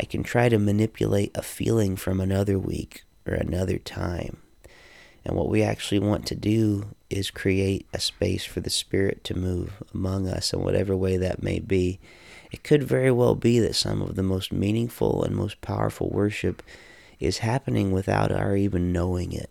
i 0.00 0.04
can 0.04 0.22
try 0.22 0.48
to 0.48 0.58
manipulate 0.58 1.30
a 1.36 1.42
feeling 1.42 1.94
from 1.96 2.20
another 2.20 2.58
week 2.58 3.04
or 3.26 3.34
another 3.34 3.78
time 3.78 4.38
and 5.24 5.36
what 5.36 5.48
we 5.48 5.62
actually 5.62 5.98
want 5.98 6.26
to 6.26 6.34
do 6.34 6.94
is 7.10 7.30
create 7.30 7.86
a 7.92 8.00
space 8.00 8.44
for 8.44 8.60
the 8.60 8.70
Spirit 8.70 9.22
to 9.24 9.38
move 9.38 9.82
among 9.92 10.26
us 10.26 10.52
in 10.52 10.62
whatever 10.62 10.96
way 10.96 11.16
that 11.16 11.42
may 11.42 11.58
be. 11.58 11.98
It 12.50 12.64
could 12.64 12.82
very 12.82 13.10
well 13.10 13.34
be 13.34 13.58
that 13.60 13.76
some 13.76 14.00
of 14.00 14.16
the 14.16 14.22
most 14.22 14.52
meaningful 14.52 15.22
and 15.22 15.36
most 15.36 15.60
powerful 15.60 16.08
worship 16.08 16.62
is 17.18 17.38
happening 17.38 17.92
without 17.92 18.32
our 18.32 18.56
even 18.56 18.92
knowing 18.92 19.32
it. 19.32 19.50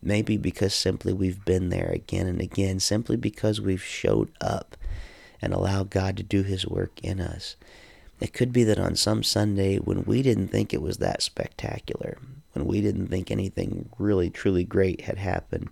Maybe 0.00 0.36
because 0.36 0.74
simply 0.74 1.12
we've 1.12 1.44
been 1.44 1.68
there 1.68 1.90
again 1.90 2.26
and 2.26 2.40
again, 2.40 2.80
simply 2.80 3.16
because 3.16 3.60
we've 3.60 3.84
showed 3.84 4.30
up 4.40 4.76
and 5.42 5.52
allowed 5.52 5.90
God 5.90 6.16
to 6.16 6.22
do 6.22 6.42
His 6.42 6.66
work 6.66 6.92
in 7.02 7.20
us. 7.20 7.56
It 8.22 8.32
could 8.32 8.52
be 8.52 8.62
that 8.62 8.78
on 8.78 8.94
some 8.94 9.24
Sunday 9.24 9.78
when 9.78 10.04
we 10.04 10.22
didn't 10.22 10.46
think 10.46 10.72
it 10.72 10.80
was 10.80 10.98
that 10.98 11.22
spectacular, 11.22 12.18
when 12.52 12.66
we 12.66 12.80
didn't 12.80 13.08
think 13.08 13.32
anything 13.32 13.88
really, 13.98 14.30
truly 14.30 14.62
great 14.62 15.00
had 15.00 15.18
happened. 15.18 15.70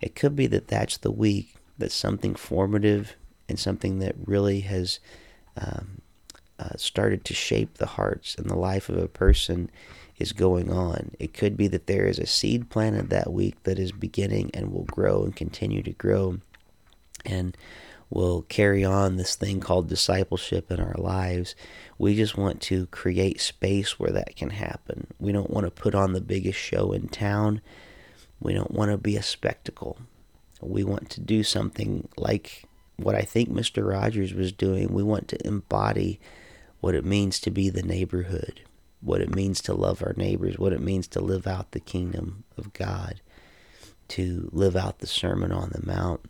It 0.00 0.14
could 0.14 0.36
be 0.36 0.46
that 0.46 0.68
that's 0.68 0.96
the 0.96 1.10
week 1.10 1.56
that 1.76 1.90
something 1.90 2.36
formative 2.36 3.16
and 3.48 3.58
something 3.58 3.98
that 3.98 4.14
really 4.24 4.60
has 4.60 5.00
um, 5.60 6.00
uh, 6.60 6.76
started 6.76 7.24
to 7.24 7.34
shape 7.34 7.74
the 7.74 7.86
hearts 7.86 8.36
and 8.36 8.48
the 8.48 8.54
life 8.54 8.88
of 8.88 8.96
a 8.96 9.08
person 9.08 9.68
is 10.18 10.32
going 10.32 10.70
on. 10.70 11.10
It 11.18 11.34
could 11.34 11.56
be 11.56 11.66
that 11.66 11.88
there 11.88 12.06
is 12.06 12.20
a 12.20 12.26
seed 12.26 12.70
planted 12.70 13.10
that 13.10 13.32
week 13.32 13.60
that 13.64 13.80
is 13.80 13.90
beginning 13.90 14.52
and 14.54 14.72
will 14.72 14.84
grow 14.84 15.24
and 15.24 15.34
continue 15.34 15.82
to 15.82 15.92
grow 15.92 16.38
and 17.24 17.56
will 18.10 18.42
carry 18.42 18.84
on 18.84 19.16
this 19.16 19.34
thing 19.34 19.60
called 19.60 19.88
discipleship 19.88 20.70
in 20.70 20.80
our 20.80 20.94
lives. 20.96 21.54
We 21.98 22.14
just 22.14 22.36
want 22.36 22.60
to 22.62 22.86
create 22.86 23.40
space 23.40 23.98
where 23.98 24.12
that 24.12 24.36
can 24.36 24.50
happen. 24.50 25.08
We 25.18 25.32
don't 25.32 25.50
want 25.50 25.66
to 25.66 25.70
put 25.70 25.94
on 25.94 26.12
the 26.12 26.20
biggest 26.20 26.58
show 26.58 26.92
in 26.92 27.08
town. 27.08 27.60
We 28.40 28.54
don't 28.54 28.70
want 28.70 28.90
to 28.90 28.98
be 28.98 29.16
a 29.16 29.22
spectacle. 29.22 29.98
We 30.60 30.84
want 30.84 31.10
to 31.10 31.20
do 31.20 31.42
something 31.42 32.08
like 32.16 32.64
what 32.96 33.14
I 33.14 33.22
think 33.22 33.50
Mr. 33.50 33.88
Rogers 33.88 34.32
was 34.32 34.52
doing. 34.52 34.92
We 34.92 35.02
want 35.02 35.28
to 35.28 35.46
embody 35.46 36.20
what 36.80 36.94
it 36.94 37.04
means 37.04 37.38
to 37.40 37.50
be 37.50 37.70
the 37.70 37.82
neighborhood, 37.82 38.62
what 39.00 39.20
it 39.20 39.34
means 39.34 39.60
to 39.62 39.74
love 39.74 40.02
our 40.02 40.14
neighbors, 40.16 40.58
what 40.58 40.72
it 40.72 40.80
means 40.80 41.06
to 41.08 41.20
live 41.20 41.46
out 41.46 41.72
the 41.72 41.80
kingdom 41.80 42.44
of 42.56 42.72
God, 42.72 43.20
to 44.08 44.48
live 44.52 44.76
out 44.76 45.00
the 45.00 45.06
Sermon 45.06 45.52
on 45.52 45.70
the 45.70 45.84
Mount. 45.86 46.20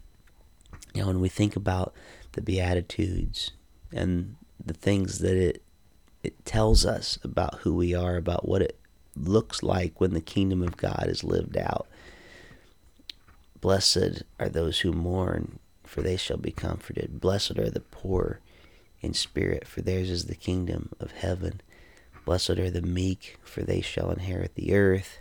You 0.99 1.05
know, 1.05 1.11
when 1.11 1.21
we 1.21 1.29
think 1.29 1.55
about 1.55 1.95
the 2.33 2.41
Beatitudes 2.41 3.53
and 3.93 4.35
the 4.59 4.75
things 4.75 5.21
that 5.21 5.37
it 5.37 5.63
it 6.25 6.45
tells 6.45 6.85
us 6.85 7.21
about 7.23 7.61
who 7.61 7.73
we 7.73 7.95
are, 7.95 8.17
about 8.17 8.49
what 8.49 8.63
it 8.63 8.77
looks 9.15 9.63
like 9.63 10.01
when 10.01 10.13
the 10.13 10.21
kingdom 10.21 10.61
of 10.61 10.77
God 10.77 11.05
is 11.07 11.23
lived 11.23 11.57
out. 11.57 11.87
Blessed 13.61 14.25
are 14.41 14.49
those 14.49 14.81
who 14.81 14.91
mourn, 14.91 15.61
for 15.85 16.03
they 16.03 16.17
shall 16.17 16.37
be 16.37 16.51
comforted. 16.51 17.21
Blessed 17.21 17.61
are 17.61 17.71
the 17.71 17.79
poor 17.79 18.41
in 19.01 19.15
spirit, 19.15 19.69
for 19.69 19.83
theirs 19.83 20.11
is 20.11 20.25
the 20.25 20.35
kingdom 20.35 20.89
of 20.99 21.13
heaven. 21.13 21.61
Blessed 22.25 22.59
are 22.59 22.71
the 22.71 22.83
meek, 22.83 23.39
for 23.45 23.63
they 23.63 23.81
shall 23.81 24.11
inherit 24.11 24.57
the 24.57 24.75
earth. 24.75 25.21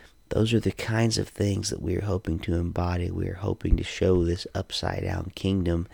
Those 0.31 0.53
are 0.53 0.61
the 0.61 0.71
kinds 0.71 1.17
of 1.17 1.27
things 1.27 1.69
that 1.69 1.81
we 1.81 1.97
are 1.97 2.05
hoping 2.05 2.39
to 2.39 2.55
embody. 2.55 3.11
We 3.11 3.27
are 3.27 3.35
hoping 3.35 3.75
to 3.75 3.83
show 3.83 4.23
this 4.23 4.47
upside 4.55 5.03
down 5.03 5.33
kingdom. 5.35 5.87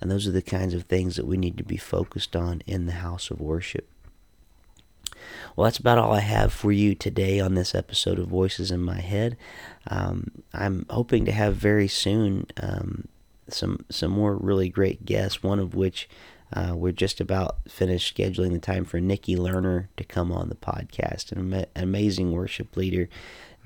And 0.00 0.10
those 0.10 0.26
are 0.26 0.32
the 0.32 0.42
kinds 0.42 0.72
of 0.72 0.84
things 0.84 1.16
that 1.16 1.26
we 1.26 1.36
need 1.36 1.58
to 1.58 1.64
be 1.64 1.76
focused 1.76 2.34
on 2.34 2.62
in 2.66 2.86
the 2.86 2.92
house 2.92 3.30
of 3.30 3.40
worship. 3.40 3.88
Well, 5.54 5.66
that's 5.66 5.78
about 5.78 5.98
all 5.98 6.12
I 6.12 6.20
have 6.20 6.52
for 6.52 6.72
you 6.72 6.94
today 6.94 7.40
on 7.40 7.54
this 7.54 7.74
episode 7.74 8.18
of 8.18 8.28
Voices 8.28 8.70
in 8.70 8.80
My 8.80 9.00
Head. 9.00 9.36
Um, 9.88 10.30
I'm 10.54 10.86
hoping 10.88 11.26
to 11.26 11.32
have 11.32 11.56
very 11.56 11.88
soon 11.88 12.46
um, 12.60 13.08
some 13.48 13.84
some 13.90 14.10
more 14.10 14.34
really 14.34 14.70
great 14.70 15.04
guests. 15.04 15.42
One 15.42 15.58
of 15.58 15.74
which 15.74 16.08
uh, 16.52 16.72
we're 16.74 16.92
just 16.92 17.20
about 17.20 17.58
finished 17.68 18.16
scheduling 18.16 18.52
the 18.52 18.58
time 18.58 18.84
for 18.84 19.00
Nikki 19.00 19.36
Lerner 19.36 19.88
to 19.96 20.04
come 20.04 20.32
on 20.32 20.48
the 20.48 20.54
podcast, 20.54 21.32
an, 21.32 21.52
an 21.52 21.66
amazing 21.76 22.32
worship 22.32 22.76
leader 22.76 23.08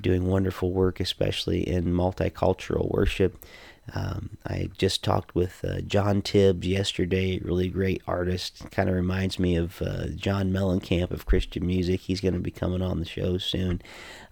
doing 0.00 0.26
wonderful 0.26 0.72
work, 0.72 1.00
especially 1.00 1.68
in 1.68 1.86
multicultural 1.86 2.90
worship. 2.90 3.36
Um, 3.94 4.36
I 4.46 4.68
just 4.76 5.02
talked 5.02 5.34
with 5.34 5.64
uh, 5.64 5.80
John 5.80 6.20
Tibbs 6.20 6.66
yesterday, 6.66 7.38
really 7.38 7.68
great 7.68 8.02
artist. 8.06 8.70
Kind 8.70 8.88
of 8.88 8.94
reminds 8.94 9.38
me 9.38 9.56
of 9.56 9.80
uh, 9.80 10.08
John 10.08 10.50
Mellencamp 10.50 11.10
of 11.10 11.26
Christian 11.26 11.66
music. 11.66 12.00
He's 12.00 12.20
going 12.20 12.34
to 12.34 12.40
be 12.40 12.50
coming 12.50 12.82
on 12.82 12.98
the 12.98 13.06
show 13.06 13.38
soon. 13.38 13.80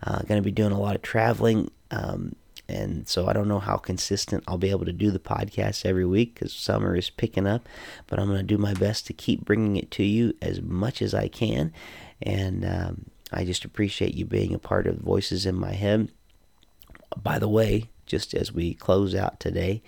Uh, 0.03 0.21
going 0.23 0.41
to 0.41 0.45
be 0.45 0.51
doing 0.53 0.73
a 0.73 0.81
lot 0.81 0.95
of 0.95 1.03
traveling. 1.03 1.71
Um, 1.91 2.37
and 2.69 3.09
so 3.09 3.29
I 3.29 3.33
don't 3.33 3.49
know 3.49 3.61
how 3.61 3.77
consistent 3.77 4.45
I'll 4.47 4.59
be 4.59 4.71
able 4.71 4.87
to 4.87 4.93
do 4.93 5.11
the 5.11 5.19
podcast 5.21 5.87
every 5.87 6.05
week 6.05 6.35
because 6.35 6.53
summer 6.53 6.97
is 6.97 7.11
picking 7.11 7.47
up. 7.47 7.69
But 8.09 8.19
I'm 8.19 8.27
going 8.27 8.39
to 8.39 8.45
do 8.45 8.59
my 8.59 8.75
best 8.75 9.07
to 9.07 9.13
keep 9.13 9.45
bringing 9.45 9.77
it 9.77 9.91
to 9.93 10.03
you 10.03 10.35
as 10.43 10.61
much 10.61 11.01
as 11.01 11.15
I 11.15 11.29
can. 11.29 11.73
And 12.21 12.65
um, 12.65 13.05
I 13.33 13.45
just 13.45 13.65
appreciate 13.65 14.15
you 14.15 14.25
being 14.25 14.55
a 14.55 14.59
part 14.59 14.87
of 14.87 14.99
Voices 14.99 15.47
in 15.47 15.57
My 15.57 15.73
Head. 15.73 16.11
By 17.17 17.39
the 17.39 17.49
way, 17.49 17.91
just 18.05 18.35
as 18.35 18.53
we 18.53 18.75
close 18.75 19.15
out 19.15 19.41
today 19.41 19.83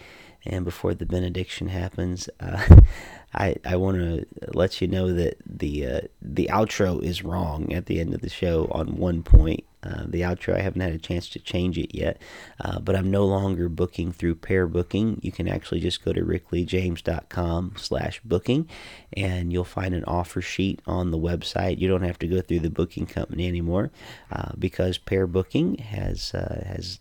and 0.44 0.64
before 0.64 0.94
the 0.94 1.06
benediction 1.06 1.68
happens, 1.68 2.28
uh, 2.40 2.80
I, 3.34 3.56
I 3.64 3.76
want 3.76 3.98
to 3.98 4.26
let 4.54 4.80
you 4.80 4.88
know 4.88 5.12
that 5.12 5.36
the 5.44 5.86
uh, 5.86 6.00
the 6.22 6.48
outro 6.50 7.02
is 7.02 7.22
wrong 7.22 7.72
at 7.72 7.86
the 7.86 8.00
end 8.00 8.14
of 8.14 8.22
the 8.22 8.30
show 8.30 8.68
on 8.72 8.96
one 8.96 9.22
point. 9.22 9.64
Uh, 9.82 10.04
the 10.06 10.22
outro, 10.22 10.56
I 10.56 10.60
haven't 10.60 10.80
had 10.80 10.92
a 10.92 10.98
chance 10.98 11.28
to 11.30 11.38
change 11.38 11.78
it 11.78 11.94
yet, 11.94 12.20
uh, 12.60 12.80
but 12.80 12.96
I'm 12.96 13.10
no 13.10 13.24
longer 13.24 13.68
booking 13.68 14.12
through 14.12 14.36
Pare 14.36 14.66
booking. 14.66 15.20
You 15.22 15.30
can 15.30 15.46
actually 15.46 15.80
just 15.80 16.04
go 16.04 16.12
to 16.12 16.22
rickleejames.com 16.22 17.74
slash 17.76 18.20
booking, 18.24 18.68
and 19.12 19.52
you'll 19.52 19.64
find 19.64 19.94
an 19.94 20.04
offer 20.04 20.40
sheet 20.40 20.82
on 20.86 21.10
the 21.10 21.18
website. 21.18 21.78
You 21.78 21.88
don't 21.88 22.02
have 22.02 22.18
to 22.20 22.26
go 22.26 22.40
through 22.40 22.60
the 22.60 22.70
booking 22.70 23.06
company 23.06 23.46
anymore 23.46 23.90
uh, 24.32 24.52
because 24.58 24.98
Pare 24.98 25.28
booking 25.28 25.78
has 25.78 26.34
uh, 26.34 26.64
has 26.66 26.98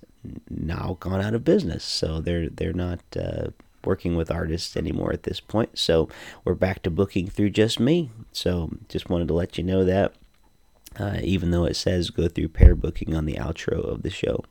now 0.49 0.97
gone 0.99 1.21
out 1.21 1.33
of 1.33 1.43
business, 1.43 1.83
so 1.83 2.21
they're 2.21 2.49
they're 2.49 2.73
not 2.73 2.99
uh, 3.19 3.47
working 3.83 4.15
with 4.15 4.29
artists 4.29 4.77
anymore 4.77 5.13
at 5.13 5.23
this 5.23 5.39
point. 5.39 5.79
So 5.79 6.09
we're 6.43 6.53
back 6.53 6.83
to 6.83 6.91
booking 6.91 7.27
through 7.27 7.51
just 7.51 7.79
me. 7.79 8.11
So 8.33 8.69
just 8.89 9.09
wanted 9.09 9.29
to 9.29 9.33
let 9.33 9.57
you 9.57 9.63
know 9.63 9.83
that 9.85 10.13
uh, 10.99 11.19
even 11.23 11.51
though 11.51 11.65
it 11.65 11.75
says 11.75 12.10
go 12.10 12.27
through 12.27 12.49
Pare 12.49 12.75
booking 12.75 13.15
on 13.15 13.25
the 13.25 13.36
outro 13.36 13.83
of 13.83 14.03
the 14.03 14.10
show. 14.10 14.43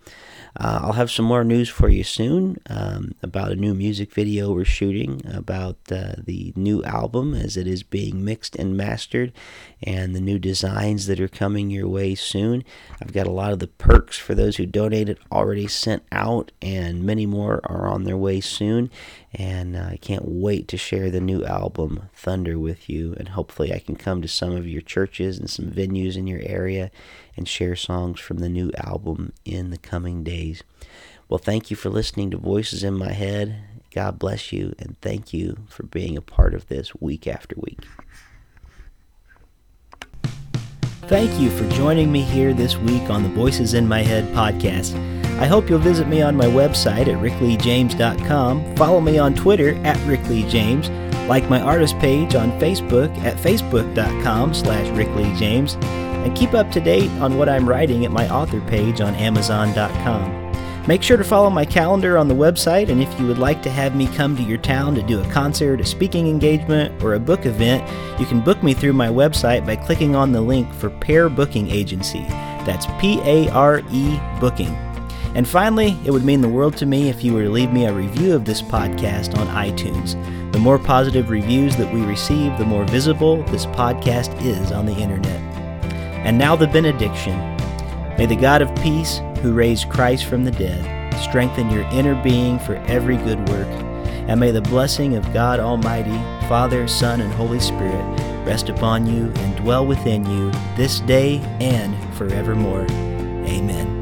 Uh, 0.58 0.80
I'll 0.82 0.92
have 0.92 1.10
some 1.10 1.26
more 1.26 1.44
news 1.44 1.68
for 1.68 1.88
you 1.88 2.02
soon 2.02 2.56
um, 2.70 3.12
about 3.22 3.52
a 3.52 3.56
new 3.56 3.74
music 3.74 4.12
video 4.12 4.52
we're 4.52 4.64
shooting, 4.64 5.20
about 5.30 5.76
uh, 5.90 6.14
the 6.18 6.52
new 6.56 6.82
album 6.84 7.34
as 7.34 7.56
it 7.56 7.66
is 7.66 7.82
being 7.82 8.24
mixed 8.24 8.56
and 8.56 8.76
mastered, 8.76 9.32
and 9.82 10.16
the 10.16 10.20
new 10.20 10.38
designs 10.38 11.06
that 11.06 11.20
are 11.20 11.28
coming 11.28 11.70
your 11.70 11.88
way 11.88 12.14
soon. 12.14 12.64
I've 13.02 13.12
got 13.12 13.26
a 13.26 13.32
lot 13.32 13.52
of 13.52 13.58
the 13.58 13.66
perks 13.66 14.16
for 14.16 14.34
those 14.34 14.56
who 14.56 14.64
donated 14.64 15.18
already 15.30 15.66
sent 15.66 16.04
out, 16.10 16.52
and 16.62 17.04
many 17.04 17.26
more 17.26 17.60
are 17.64 17.86
on 17.86 18.04
their 18.04 18.16
way 18.16 18.40
soon. 18.40 18.90
And 19.34 19.76
uh, 19.76 19.88
I 19.90 19.96
can't 19.96 20.24
wait 20.24 20.68
to 20.68 20.76
share 20.76 21.10
the 21.10 21.20
new 21.20 21.44
album, 21.44 22.08
Thunder, 22.14 22.58
with 22.58 22.88
you. 22.88 23.14
And 23.18 23.30
hopefully, 23.30 23.72
I 23.72 23.80
can 23.80 23.96
come 23.96 24.22
to 24.22 24.28
some 24.28 24.54
of 24.54 24.66
your 24.66 24.82
churches 24.82 25.38
and 25.38 25.50
some 25.50 25.66
venues 25.66 26.16
in 26.16 26.26
your 26.26 26.40
area 26.42 26.90
and 27.36 27.46
share 27.46 27.76
songs 27.76 28.20
from 28.20 28.38
the 28.38 28.48
new 28.48 28.70
album 28.78 29.32
in 29.44 29.70
the 29.70 29.78
coming 29.78 30.24
days. 30.24 30.62
Well, 31.28 31.38
thank 31.38 31.70
you 31.70 31.76
for 31.76 31.90
listening 31.90 32.30
to 32.30 32.36
Voices 32.36 32.84
in 32.84 32.94
My 32.94 33.12
Head. 33.12 33.56
God 33.92 34.18
bless 34.18 34.52
you, 34.52 34.74
and 34.78 34.96
thank 35.00 35.32
you 35.32 35.56
for 35.68 35.82
being 35.84 36.16
a 36.16 36.22
part 36.22 36.54
of 36.54 36.68
this 36.68 36.94
week 37.00 37.26
after 37.26 37.56
week. 37.58 37.80
Thank 41.08 41.40
you 41.40 41.50
for 41.50 41.68
joining 41.70 42.10
me 42.10 42.22
here 42.22 42.52
this 42.52 42.76
week 42.76 43.10
on 43.10 43.22
the 43.22 43.28
Voices 43.28 43.74
in 43.74 43.86
My 43.88 44.02
Head 44.02 44.24
podcast. 44.34 45.25
I 45.38 45.46
hope 45.46 45.68
you'll 45.68 45.78
visit 45.78 46.08
me 46.08 46.22
on 46.22 46.34
my 46.34 46.46
website 46.46 47.08
at 47.08 47.22
rickleejames.com, 47.22 48.76
follow 48.76 49.00
me 49.00 49.18
on 49.18 49.34
Twitter 49.34 49.74
at 49.84 49.96
rickleejames, 49.98 51.28
like 51.28 51.50
my 51.50 51.60
artist 51.60 51.98
page 51.98 52.34
on 52.34 52.50
Facebook 52.52 53.16
at 53.18 53.36
facebook.com 53.36 54.54
slash 54.54 54.86
rickleejames, 54.96 55.82
and 56.24 56.36
keep 56.36 56.54
up 56.54 56.70
to 56.72 56.80
date 56.80 57.10
on 57.20 57.36
what 57.36 57.48
I'm 57.48 57.68
writing 57.68 58.04
at 58.04 58.12
my 58.12 58.28
author 58.30 58.60
page 58.62 59.00
on 59.00 59.14
amazon.com. 59.14 60.46
Make 60.86 61.02
sure 61.02 61.16
to 61.16 61.24
follow 61.24 61.50
my 61.50 61.64
calendar 61.64 62.16
on 62.16 62.28
the 62.28 62.34
website, 62.34 62.88
and 62.88 63.02
if 63.02 63.20
you 63.20 63.26
would 63.26 63.38
like 63.38 63.60
to 63.62 63.70
have 63.70 63.96
me 63.96 64.06
come 64.06 64.36
to 64.36 64.42
your 64.42 64.58
town 64.58 64.94
to 64.94 65.02
do 65.02 65.20
a 65.20 65.30
concert, 65.30 65.80
a 65.80 65.84
speaking 65.84 66.28
engagement, 66.28 67.02
or 67.02 67.14
a 67.14 67.20
book 67.20 67.44
event, 67.44 67.82
you 68.20 68.26
can 68.26 68.40
book 68.40 68.62
me 68.62 68.72
through 68.72 68.92
my 68.92 69.08
website 69.08 69.66
by 69.66 69.74
clicking 69.74 70.14
on 70.14 70.30
the 70.30 70.40
link 70.40 70.72
for 70.74 70.88
Pare 70.88 71.28
Booking 71.28 71.68
Agency. 71.68 72.22
That's 72.64 72.86
P 73.00 73.20
A 73.24 73.48
R 73.50 73.82
E 73.90 74.18
Booking. 74.38 74.76
And 75.36 75.46
finally, 75.46 75.98
it 76.06 76.10
would 76.10 76.24
mean 76.24 76.40
the 76.40 76.48
world 76.48 76.78
to 76.78 76.86
me 76.86 77.10
if 77.10 77.22
you 77.22 77.34
were 77.34 77.44
to 77.44 77.50
leave 77.50 77.70
me 77.70 77.84
a 77.84 77.92
review 77.92 78.34
of 78.34 78.46
this 78.46 78.62
podcast 78.62 79.36
on 79.36 79.46
iTunes. 79.48 80.14
The 80.50 80.58
more 80.58 80.78
positive 80.78 81.28
reviews 81.28 81.76
that 81.76 81.92
we 81.92 82.00
receive, 82.00 82.56
the 82.56 82.64
more 82.64 82.84
visible 82.84 83.42
this 83.44 83.66
podcast 83.66 84.42
is 84.42 84.72
on 84.72 84.86
the 84.86 84.96
internet. 84.96 85.38
And 86.24 86.38
now 86.38 86.56
the 86.56 86.66
benediction. 86.66 87.36
May 88.16 88.24
the 88.24 88.34
God 88.34 88.62
of 88.62 88.74
peace, 88.76 89.20
who 89.42 89.52
raised 89.52 89.90
Christ 89.90 90.24
from 90.24 90.42
the 90.42 90.52
dead, 90.52 91.12
strengthen 91.22 91.68
your 91.68 91.84
inner 91.88 92.14
being 92.22 92.58
for 92.58 92.76
every 92.86 93.18
good 93.18 93.46
work. 93.50 93.68
And 94.28 94.40
may 94.40 94.52
the 94.52 94.62
blessing 94.62 95.16
of 95.16 95.34
God 95.34 95.60
Almighty, 95.60 96.16
Father, 96.48 96.88
Son, 96.88 97.20
and 97.20 97.32
Holy 97.34 97.60
Spirit 97.60 98.04
rest 98.46 98.70
upon 98.70 99.06
you 99.06 99.30
and 99.36 99.56
dwell 99.56 99.86
within 99.86 100.24
you 100.24 100.50
this 100.76 101.00
day 101.00 101.40
and 101.60 101.94
forevermore. 102.14 102.86
Amen. 103.46 103.95